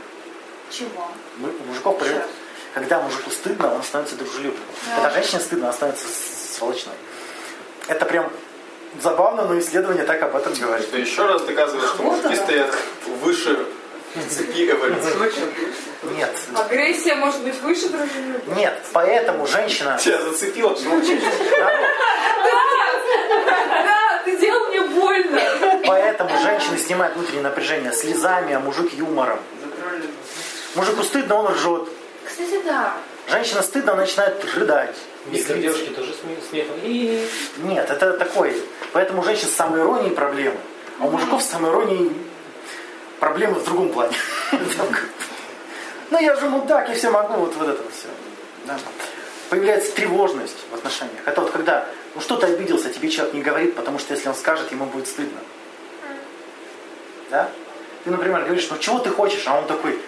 [0.70, 1.08] Чего?
[1.40, 2.30] У мужиков появляется.
[2.74, 4.64] Когда мужику стыдно, он становится дружелюбным.
[4.86, 4.96] Да.
[4.96, 6.06] Когда женщине стыдно, она становится
[6.56, 6.94] сволочной.
[7.86, 8.32] Это прям
[9.00, 10.86] забавно, но исследование так об этом говорит.
[10.86, 12.74] Что еще раз доказывает, что вот мужики стоят
[13.22, 13.66] выше
[14.28, 15.12] цепи эволюции.
[16.16, 16.30] Нет.
[16.54, 18.54] Агрессия может быть выше дружелюбия?
[18.54, 19.98] Нет, поэтому женщина...
[20.00, 21.72] Тебя зацепила, Да,
[23.84, 25.40] да, ты делал мне больно.
[25.86, 29.40] Поэтому женщина снимает внутреннее напряжение слезами, а мужик юмором.
[30.74, 31.88] Мужику стыдно, он ржет.
[32.26, 32.94] Кстати, да.
[33.30, 34.96] Женщина стыдно, она начинает рыдать.
[35.30, 36.14] Если девушки тоже
[36.50, 36.76] смехом.
[36.82, 38.62] Нет, это такой.
[38.92, 40.56] Поэтому у женщин с самоиронией проблемы.
[41.00, 42.12] А у мужиков с самоиронией
[43.20, 44.16] проблемы в другом плане.
[46.10, 48.08] Ну я же мудак, я все могу, вот, вот это все.
[49.48, 51.22] Появляется тревожность в отношениях.
[51.26, 54.34] Это вот когда, ну что ты обиделся, тебе человек не говорит, потому что если он
[54.34, 55.38] скажет, ему будет стыдно.
[57.30, 57.48] Да?
[58.04, 59.98] Ты, например, говоришь, ну чего ты хочешь, а он такой,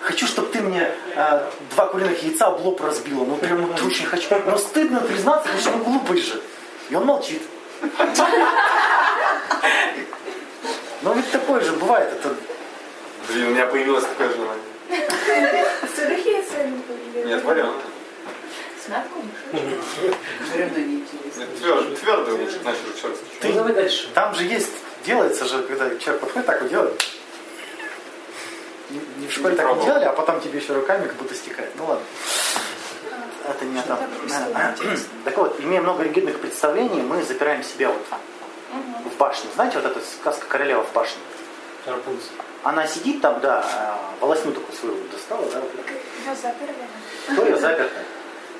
[0.00, 3.24] хочу, чтобы ты мне э, два куриных яйца об лоб разбила.
[3.24, 4.28] Ну прям вот очень хочу.
[4.46, 6.40] Но стыдно признаться, потому что он глупый же.
[6.90, 7.42] И он молчит.
[11.02, 12.12] Ну ведь такое же бывает.
[12.12, 12.34] Это...
[13.28, 14.64] Блин, у меня появилось такое желание.
[15.94, 17.28] Сырых яйца не появилось?
[17.28, 17.74] Нет, равно
[20.80, 21.46] не интересно.
[21.58, 23.16] Твердый, твердый лучше, значит, черт.
[23.40, 23.88] Ты, ну.
[24.14, 24.72] Там же есть,
[25.04, 27.04] делается же, когда человек подходит, так вот делает.
[28.90, 31.70] В школе так не делали, а потом тебе еще руками как будто стекает.
[31.76, 32.04] Ну ладно.
[33.48, 33.98] Это не там.
[35.24, 38.02] Так вот, имея много ригидных представлений, мы запираем себя вот
[39.04, 39.48] в башне.
[39.54, 41.20] Знаете, вот эта сказка королева в башне?
[41.86, 42.32] Рапунцель.
[42.64, 45.58] Она сидит там, да, а, волосню такую свою достала, да?
[45.58, 46.74] Ее заперли.
[47.30, 48.00] Кто ее заперта?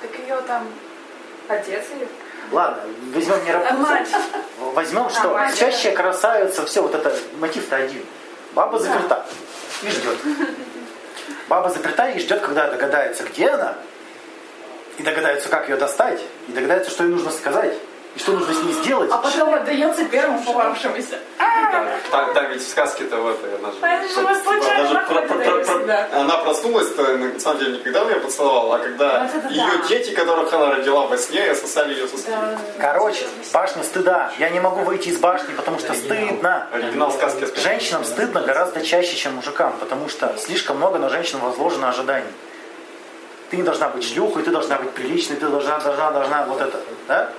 [0.01, 0.69] Так ее там
[1.49, 2.09] отец или...
[2.53, 4.07] Ладно, возьмем не Рапунцель.
[4.59, 5.31] Возьмем что?
[5.31, 8.05] мать, Чаще красавица, все, вот это мотив-то один.
[8.55, 9.27] Баба заперта
[9.83, 10.19] и ждет.
[11.49, 13.77] Баба заперта и ждет, когда догадается, где она,
[14.99, 17.75] и догадается, как ее достать, и догадается, что ей нужно сказать,
[18.17, 19.11] и что нужно с ней сделать.
[19.13, 21.19] А потом отдается первому попавшемуся.
[22.11, 23.79] Так, да, ведь в сказке-то в этой, она же...
[23.83, 26.09] Это же вы случайно она же находите про- про- про- себя.
[26.15, 30.51] Она проснулась-то, на самом деле, не когда меня поцеловала, а когда Вот ее дети, которых
[30.53, 32.31] она родила во сне, сосали ее соски.
[32.79, 34.33] Короче, башня стыда.
[34.39, 36.69] Я не могу выйти из башни, потому что стыдно.
[36.73, 37.47] Оригинал сказки.
[37.61, 42.31] Женщинам стыдно гораздо чаще, чем мужикам, потому что слишком много на женщин возложено ожиданий.
[43.51, 46.81] Ты не должна быть шлюхой, ты должна быть приличной, ты должна, должна, должна вот это,
[47.09, 47.31] да?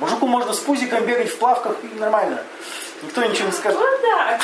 [0.00, 2.42] Мужику можно с пузиком бегать в плавках и нормально.
[3.02, 3.78] Никто ничего не скажет.
[3.78, 4.40] Ну да.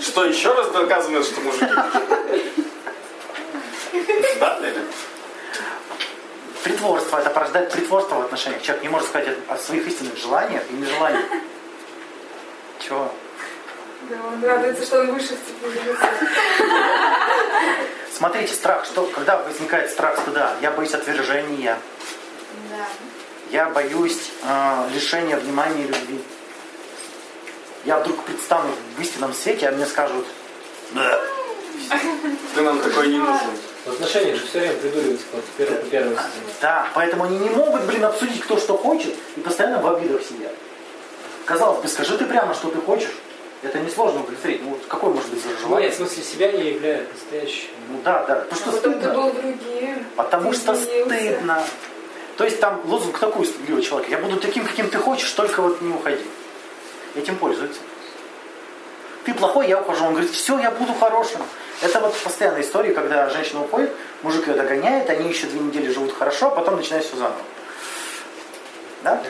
[0.00, 1.66] Что еще раз доказывает, что мужики...
[4.40, 4.58] Да?
[6.64, 8.62] Притворство, это порождает притворство в отношениях.
[8.62, 11.26] Человек не может сказать о своих истинных желаниях и нежеланиях.
[12.78, 13.12] Чего?
[14.08, 15.38] Да, он радуется, что он выше в.
[18.16, 21.78] Смотрите, страх, что, когда возникает страх стыда, я боюсь отвержения,
[22.70, 22.86] Да.
[23.50, 26.20] Я боюсь э, лишения внимания и любви.
[27.84, 30.26] Я вдруг предстану в истинном свете, а мне скажут,
[30.92, 31.20] «Да».
[32.54, 33.50] Ты нам такой не нужен.
[33.86, 36.44] В отношениях же все время придуриваются вот по первой стене.
[36.60, 40.52] да, поэтому они не могут, блин, обсудить кто что хочет и постоянно в обидах сидят.
[41.46, 43.10] Казалось бы, скажи ты прямо, что ты хочешь.
[43.62, 44.62] Это несложно удовлетворить.
[44.62, 45.90] Ну, вот какой может быть за Нет, желание?
[45.90, 47.68] в смысле себя не являют настоящим.
[47.90, 48.34] Ну да, да.
[48.36, 49.14] Потому что А потом ты стыдно.
[49.14, 50.06] был другим.
[50.16, 51.64] Потому ты что стыдно.
[52.40, 54.08] То есть там лозунг такой стыдливый человек.
[54.08, 56.24] Я буду таким, каким ты хочешь, только вот не уходи.
[57.14, 57.78] Этим пользуется.
[59.26, 60.06] Ты плохой, я ухожу.
[60.06, 61.42] Он говорит, все, я буду хорошим.
[61.82, 66.14] Это вот постоянная история, когда женщина уходит, мужик ее догоняет, они еще две недели живут
[66.14, 67.36] хорошо, а потом начинают все заново.
[69.02, 69.22] Да?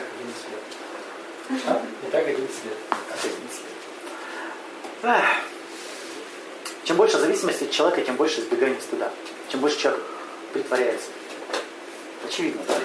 [1.67, 1.81] А?
[2.07, 2.77] И так один цвет.
[2.89, 3.49] Опять не
[5.01, 5.21] след.
[6.85, 9.09] Чем больше зависимости от человека, тем больше избегания стыда.
[9.49, 10.01] Чем больше человек
[10.53, 11.09] притворяется.
[12.25, 12.75] Очевидно, да?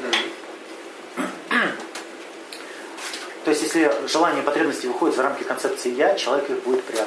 [3.44, 7.06] То есть, если желания и потребности выходят за рамки концепции «я», человек их будет прятать.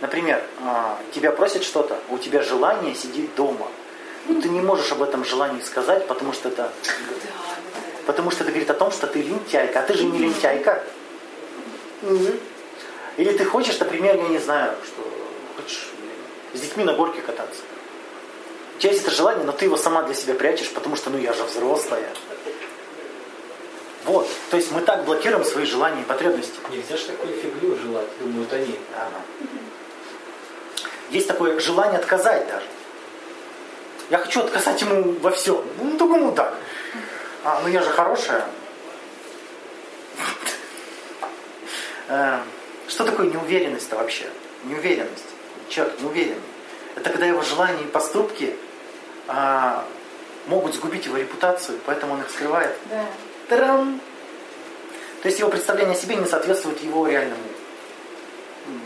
[0.00, 3.68] Например, а, тебя просят что-то, а у тебя желание сидит дома.
[4.26, 6.72] Но ты не можешь об этом желании сказать, потому что это,
[8.06, 9.80] потому что это говорит о том, что ты лентяйка.
[9.80, 10.82] А ты же не лентяйка.
[13.18, 15.02] Или ты хочешь, например, я не знаю, что
[15.56, 15.90] хочешь
[16.54, 17.60] с детьми на горке кататься.
[18.82, 21.32] Тебя есть это желание, но ты его сама для себя прячешь, потому что ну я
[21.32, 22.08] же взрослая.
[24.02, 24.28] Вот.
[24.50, 26.54] То есть мы так блокируем свои желания и потребности.
[26.68, 28.76] Нельзя же такую фигню желать, думают они.
[28.96, 29.20] Ага.
[31.10, 32.66] Есть такое желание отказать даже.
[34.10, 35.64] Я хочу отказать ему во всем.
[35.78, 36.52] Ну, ему так.
[37.44, 38.44] А, ну я же хорошая.
[42.08, 42.40] Э,
[42.88, 44.28] Что такое неуверенность-то вообще?
[44.64, 45.28] Неуверенность.
[45.68, 46.42] Человек неуверенный.
[46.96, 48.56] Это когда его желания и поступки
[49.28, 49.84] а,
[50.46, 52.74] могут сгубить его репутацию, поэтому он их скрывает.
[52.90, 53.04] Да.
[53.48, 54.00] Тарам!
[55.22, 57.42] То есть его представление о себе не соответствует его реальному,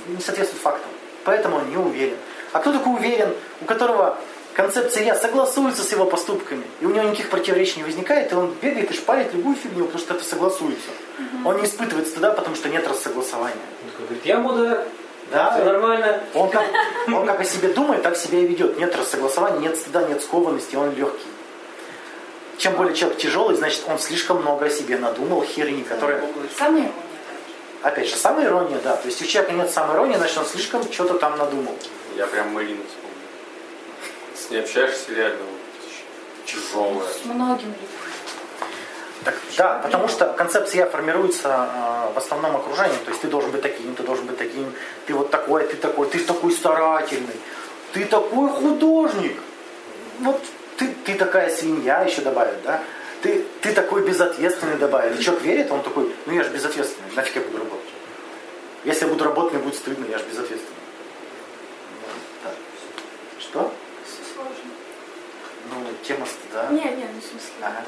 [0.09, 0.91] не соответствует фактам.
[1.24, 2.16] Поэтому он не уверен.
[2.53, 4.18] А кто такой уверен, у которого
[4.55, 8.55] концепция «я» согласуется с его поступками, и у него никаких противоречий не возникает, и он
[8.62, 10.91] бегает и шпарит любую фигню, потому что это согласуется.
[11.45, 13.57] Он не испытывает стыда, потому что нет рассогласования.
[13.84, 14.87] Он такой говорит, я мудак,
[15.30, 15.54] Да?
[15.54, 16.20] все нормально.
[16.34, 16.64] Он как,
[17.08, 18.78] он как о себе думает, так себя и ведет.
[18.78, 21.26] Нет рассогласования, нет стыда, нет скованности, он легкий.
[22.58, 26.22] Чем более человек тяжелый, значит, он слишком много о себе надумал, херни, которая...
[26.56, 26.92] Самая ирония.
[27.82, 28.96] Опять же, самая ирония, да.
[28.96, 31.74] То есть у человека нет самой иронии, значит, он слишком что-то там надумал.
[32.16, 33.06] Я прям Марину вспомнил.
[34.34, 37.08] С ней общаешься реально вот, тяжелая.
[37.12, 38.05] С многими людьми.
[39.26, 43.00] Так, да, потому что концепция формируется э, в основном окружением.
[43.04, 44.72] То есть ты должен быть таким, ты должен быть таким,
[45.04, 47.34] ты вот такой, ты такой, ты такой старательный,
[47.92, 49.36] ты такой художник.
[50.20, 50.40] Вот
[50.76, 52.84] ты, ты такая свинья еще добавят, да?
[53.20, 55.18] Ты, ты такой безответственный добавят.
[55.18, 57.90] И человек верит, он такой, ну я же безответственный, нафиг я буду работать.
[58.84, 60.78] Если я буду работать, мне будет стыдно, я же безответственный.
[62.44, 62.50] Да.
[63.40, 63.72] Что?
[64.34, 64.70] Сложно.
[65.72, 66.68] Ну, тема стыда.
[66.70, 67.54] Не, не, ну в смысле.
[67.60, 67.82] Ага.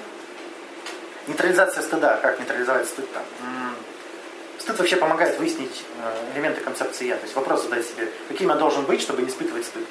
[1.29, 2.17] Нейтрализация стыда.
[2.17, 3.23] Как нейтрализовать стыд там?
[3.43, 3.75] М.
[4.59, 7.17] Стыд вообще помогает выяснить э, элементы концепции «я».
[7.17, 9.85] То есть вопрос задать себе, каким я должен быть, чтобы не испытывать стыд.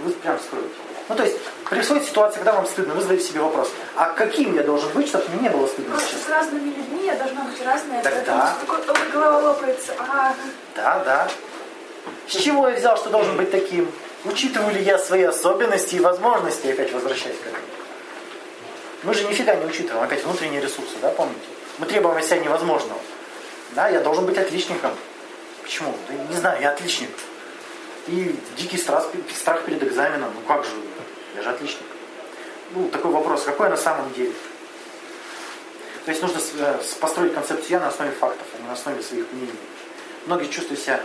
[0.00, 0.68] Вы прям скроете.
[1.08, 4.62] Ну, то есть, происходит ситуация, когда вам стыдно, вы задаете себе вопрос, а каким я
[4.62, 6.24] должен быть, чтобы мне не было стыдно Просто сейчас?
[6.24, 8.02] с разными людьми я должна быть разная.
[8.02, 9.92] Тогда- такой, голова лопается.
[9.98, 10.34] А,
[10.74, 11.28] Да, да.
[12.28, 13.90] С чего я взял, что должен быть таким?
[14.24, 17.62] Учитываю ли я свои особенности и возможности, опять возвращаясь к этому?
[19.02, 21.46] Мы же нифига не учитываем, опять внутренние ресурсы, да, помните?
[21.78, 23.00] Мы требуем от себя невозможного.
[23.72, 24.92] Да, я должен быть отличником.
[25.62, 25.94] Почему?
[26.08, 27.10] Да не знаю, я отличник.
[28.08, 30.30] И дикий страх, страх перед экзаменом.
[30.34, 30.70] Ну как же,
[31.34, 31.86] я же отличник.
[32.72, 34.32] Ну, такой вопрос, какой я на самом деле?
[36.04, 39.26] То есть нужно э, построить концепцию «я» на основе фактов, а не на основе своих
[39.32, 39.52] мнений.
[40.26, 41.00] Многие чувствуют себя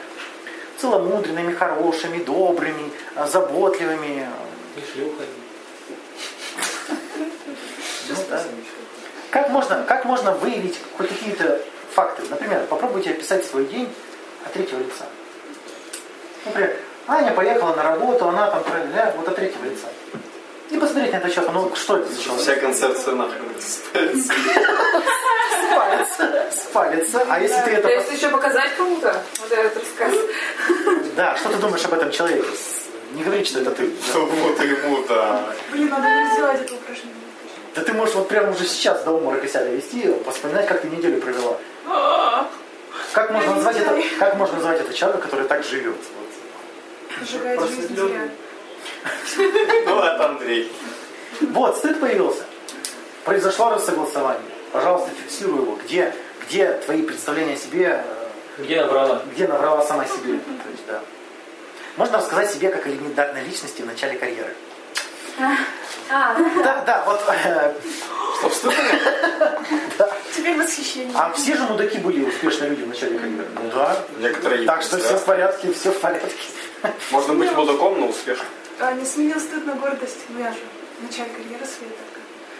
[0.77, 4.27] целомудренными, хорошими, добрыми, э, заботливыми.
[4.75, 5.50] И шлюхами.
[8.31, 8.41] Да.
[9.29, 11.61] Как можно, как можно выявить хоть какие-то
[11.93, 12.23] факты?
[12.29, 13.89] Например, попробуйте описать свой день
[14.45, 15.05] от третьего лица.
[16.45, 16.75] Например,
[17.07, 18.63] Аня поехала на работу, она там,
[18.93, 19.87] да, вот от третьего лица.
[20.69, 22.43] И посмотреть на это человека, ну что это за человек?
[22.43, 23.43] Вся концепция нахрен.
[25.71, 27.25] Спалится, спалится.
[27.29, 27.87] А если ты это...
[27.87, 30.13] То есть еще показать кому-то вот этот рассказ?
[31.15, 32.47] Да, что ты думаешь об этом человеке?
[33.13, 33.91] Не говори, что это ты.
[34.09, 35.53] Что вот ему, да.
[35.71, 37.20] блин, надо не сделать это упражнение.
[37.75, 41.21] Да ты можешь вот прямо уже сейчас до умора себя довести, вспоминать, как ты неделю
[41.21, 41.57] провела.
[43.13, 45.95] Как можно назвать это, как можно назвать это человека, который так живет?
[45.95, 47.27] Вот.
[47.27, 47.95] Сжигает жизнь.
[49.85, 50.71] Ну, это Андрей.
[51.41, 52.43] Вот, стыд появился.
[53.23, 54.51] Произошло рассогласование.
[54.71, 55.77] Пожалуйста, фиксируй его.
[55.83, 56.13] Где,
[56.45, 58.03] где твои представления о себе,
[58.57, 59.21] э, Где набрала?
[59.33, 60.39] где наврала сама себе.
[60.39, 61.01] То есть, да.
[61.97, 64.55] Можно рассказать себе как о легендарной личности в начале карьеры.
[66.09, 67.21] А, Да, да, вот.
[67.29, 67.73] э,
[68.37, 68.73] Стоп, стоп.
[70.35, 71.13] Теперь восхищение.
[71.15, 73.47] а все же мудаки были успешные люди в начале карьеры.
[73.55, 73.97] Ну да.
[74.17, 76.35] Некоторые Так что все в порядке, все в порядке.
[77.11, 78.47] Можно быть мудаком, но успешным.
[78.79, 80.17] А, не сменил стыд на гордость.
[80.29, 80.57] Ну я же
[80.99, 81.95] в начале карьеры света.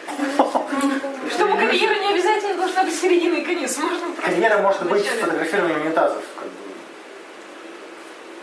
[1.33, 3.77] Чтобы карьера не обязательно должна быть середина и конец.
[3.77, 6.23] Можно Карьера может быть фотографированием унитазов.
[6.35, 6.53] Как бы.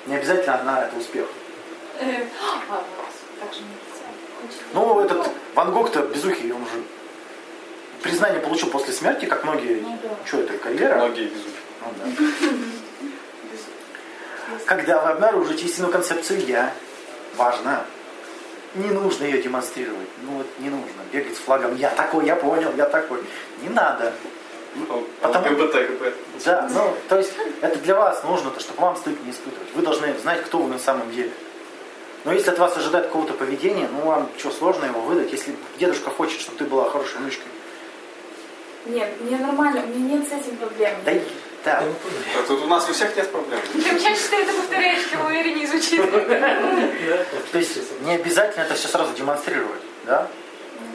[0.07, 1.27] Не обязательно одна это успех.
[2.01, 2.05] э,
[2.69, 2.87] ладно,
[3.41, 3.98] так же нельзя.
[4.75, 6.83] Ну, этот Ван Гог-то безухий, он же
[8.03, 9.81] признание получил после смерти, как многие.
[9.81, 10.11] Ну да.
[10.25, 10.97] Что это, карьера?
[10.97, 11.55] Многие везут.
[11.81, 12.05] Ну, да.
[14.67, 16.73] Когда вы обнаружите истинную концепцию «я»,
[17.37, 17.85] важно,
[18.75, 20.09] не нужно ее демонстрировать.
[20.23, 23.23] Ну вот не нужно бегать с флагом «я такой, я понял, я такой».
[23.63, 24.13] Не надо.
[25.21, 26.15] Потому- ЛГБТ, ЛГБТ.
[26.45, 27.33] Да, ну, то есть
[27.63, 29.69] это для вас нужно, то, чтобы вам стыд не испытывать.
[29.75, 31.31] Вы должны знать, кто вы на самом деле.
[32.29, 35.33] Но если от вас ожидают какого-то поведения, ну вам что, сложно его выдать?
[35.33, 37.47] Если дедушка хочет, чтобы ты была хорошей внучкой,
[38.85, 40.93] Нет, мне нормально, у меня нет с этим проблем.
[41.07, 41.23] да, и-
[41.65, 41.81] да.
[41.81, 41.93] Ну.
[42.39, 43.59] А Тут у нас у всех нет проблем.
[43.73, 46.03] Чем чаще ты это повторяешь, тем увереннее звучит.
[47.53, 50.29] То есть не обязательно это все сразу демонстрировать, да?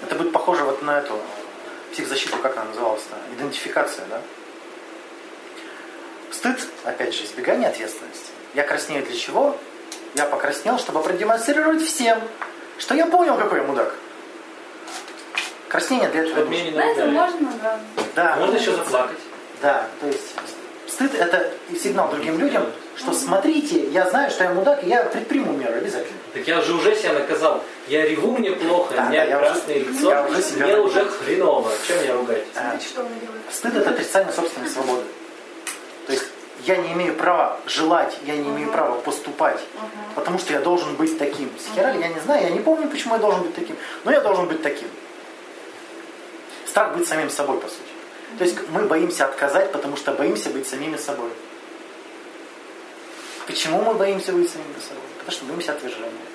[0.04, 1.20] Это будет похоже вот на эту
[1.94, 4.22] психзащиту, как она называлась-то, идентификация, да?
[6.30, 8.28] Стыд, опять же, избегание ответственности.
[8.54, 9.58] Я краснею для чего?
[10.16, 12.20] Я покраснел, чтобы продемонстрировать всем,
[12.78, 13.96] что я понял, какой я мудак.
[15.68, 16.72] Краснение для этого нужно.
[16.72, 17.80] На это можно, да.
[18.16, 19.18] Да, Можно еще заплакать.
[19.62, 20.36] да, то есть
[20.88, 21.52] стыд это
[21.82, 26.16] сигнал другим людям, что смотрите, я знаю, что я мудак, и я предприму меры обязательно.
[26.32, 27.64] Так я же уже себя наказал.
[27.88, 30.66] Я реву, мне плохо, Да, у меня да, я уже- красное лицо, я уже себя
[30.68, 31.72] мне уже хреново.
[31.88, 32.44] Чем меня ругать?
[32.56, 32.78] А.
[33.52, 35.04] Стыд это отрицание собственной свободы.
[36.06, 36.26] То есть
[36.66, 39.60] я не имею права желать, я не имею права поступать,
[40.16, 41.50] потому что я должен быть таким.
[41.60, 44.12] С хера ли, я не знаю, я не помню, почему я должен быть таким, но
[44.12, 44.88] я должен быть таким.
[46.68, 47.82] Страх быть самим собой, по сути.
[48.38, 51.30] То есть мы боимся отказать, потому что боимся быть самими собой.
[53.46, 55.04] Почему мы боимся быть самими собой?
[55.20, 56.33] Потому что боимся отвержения.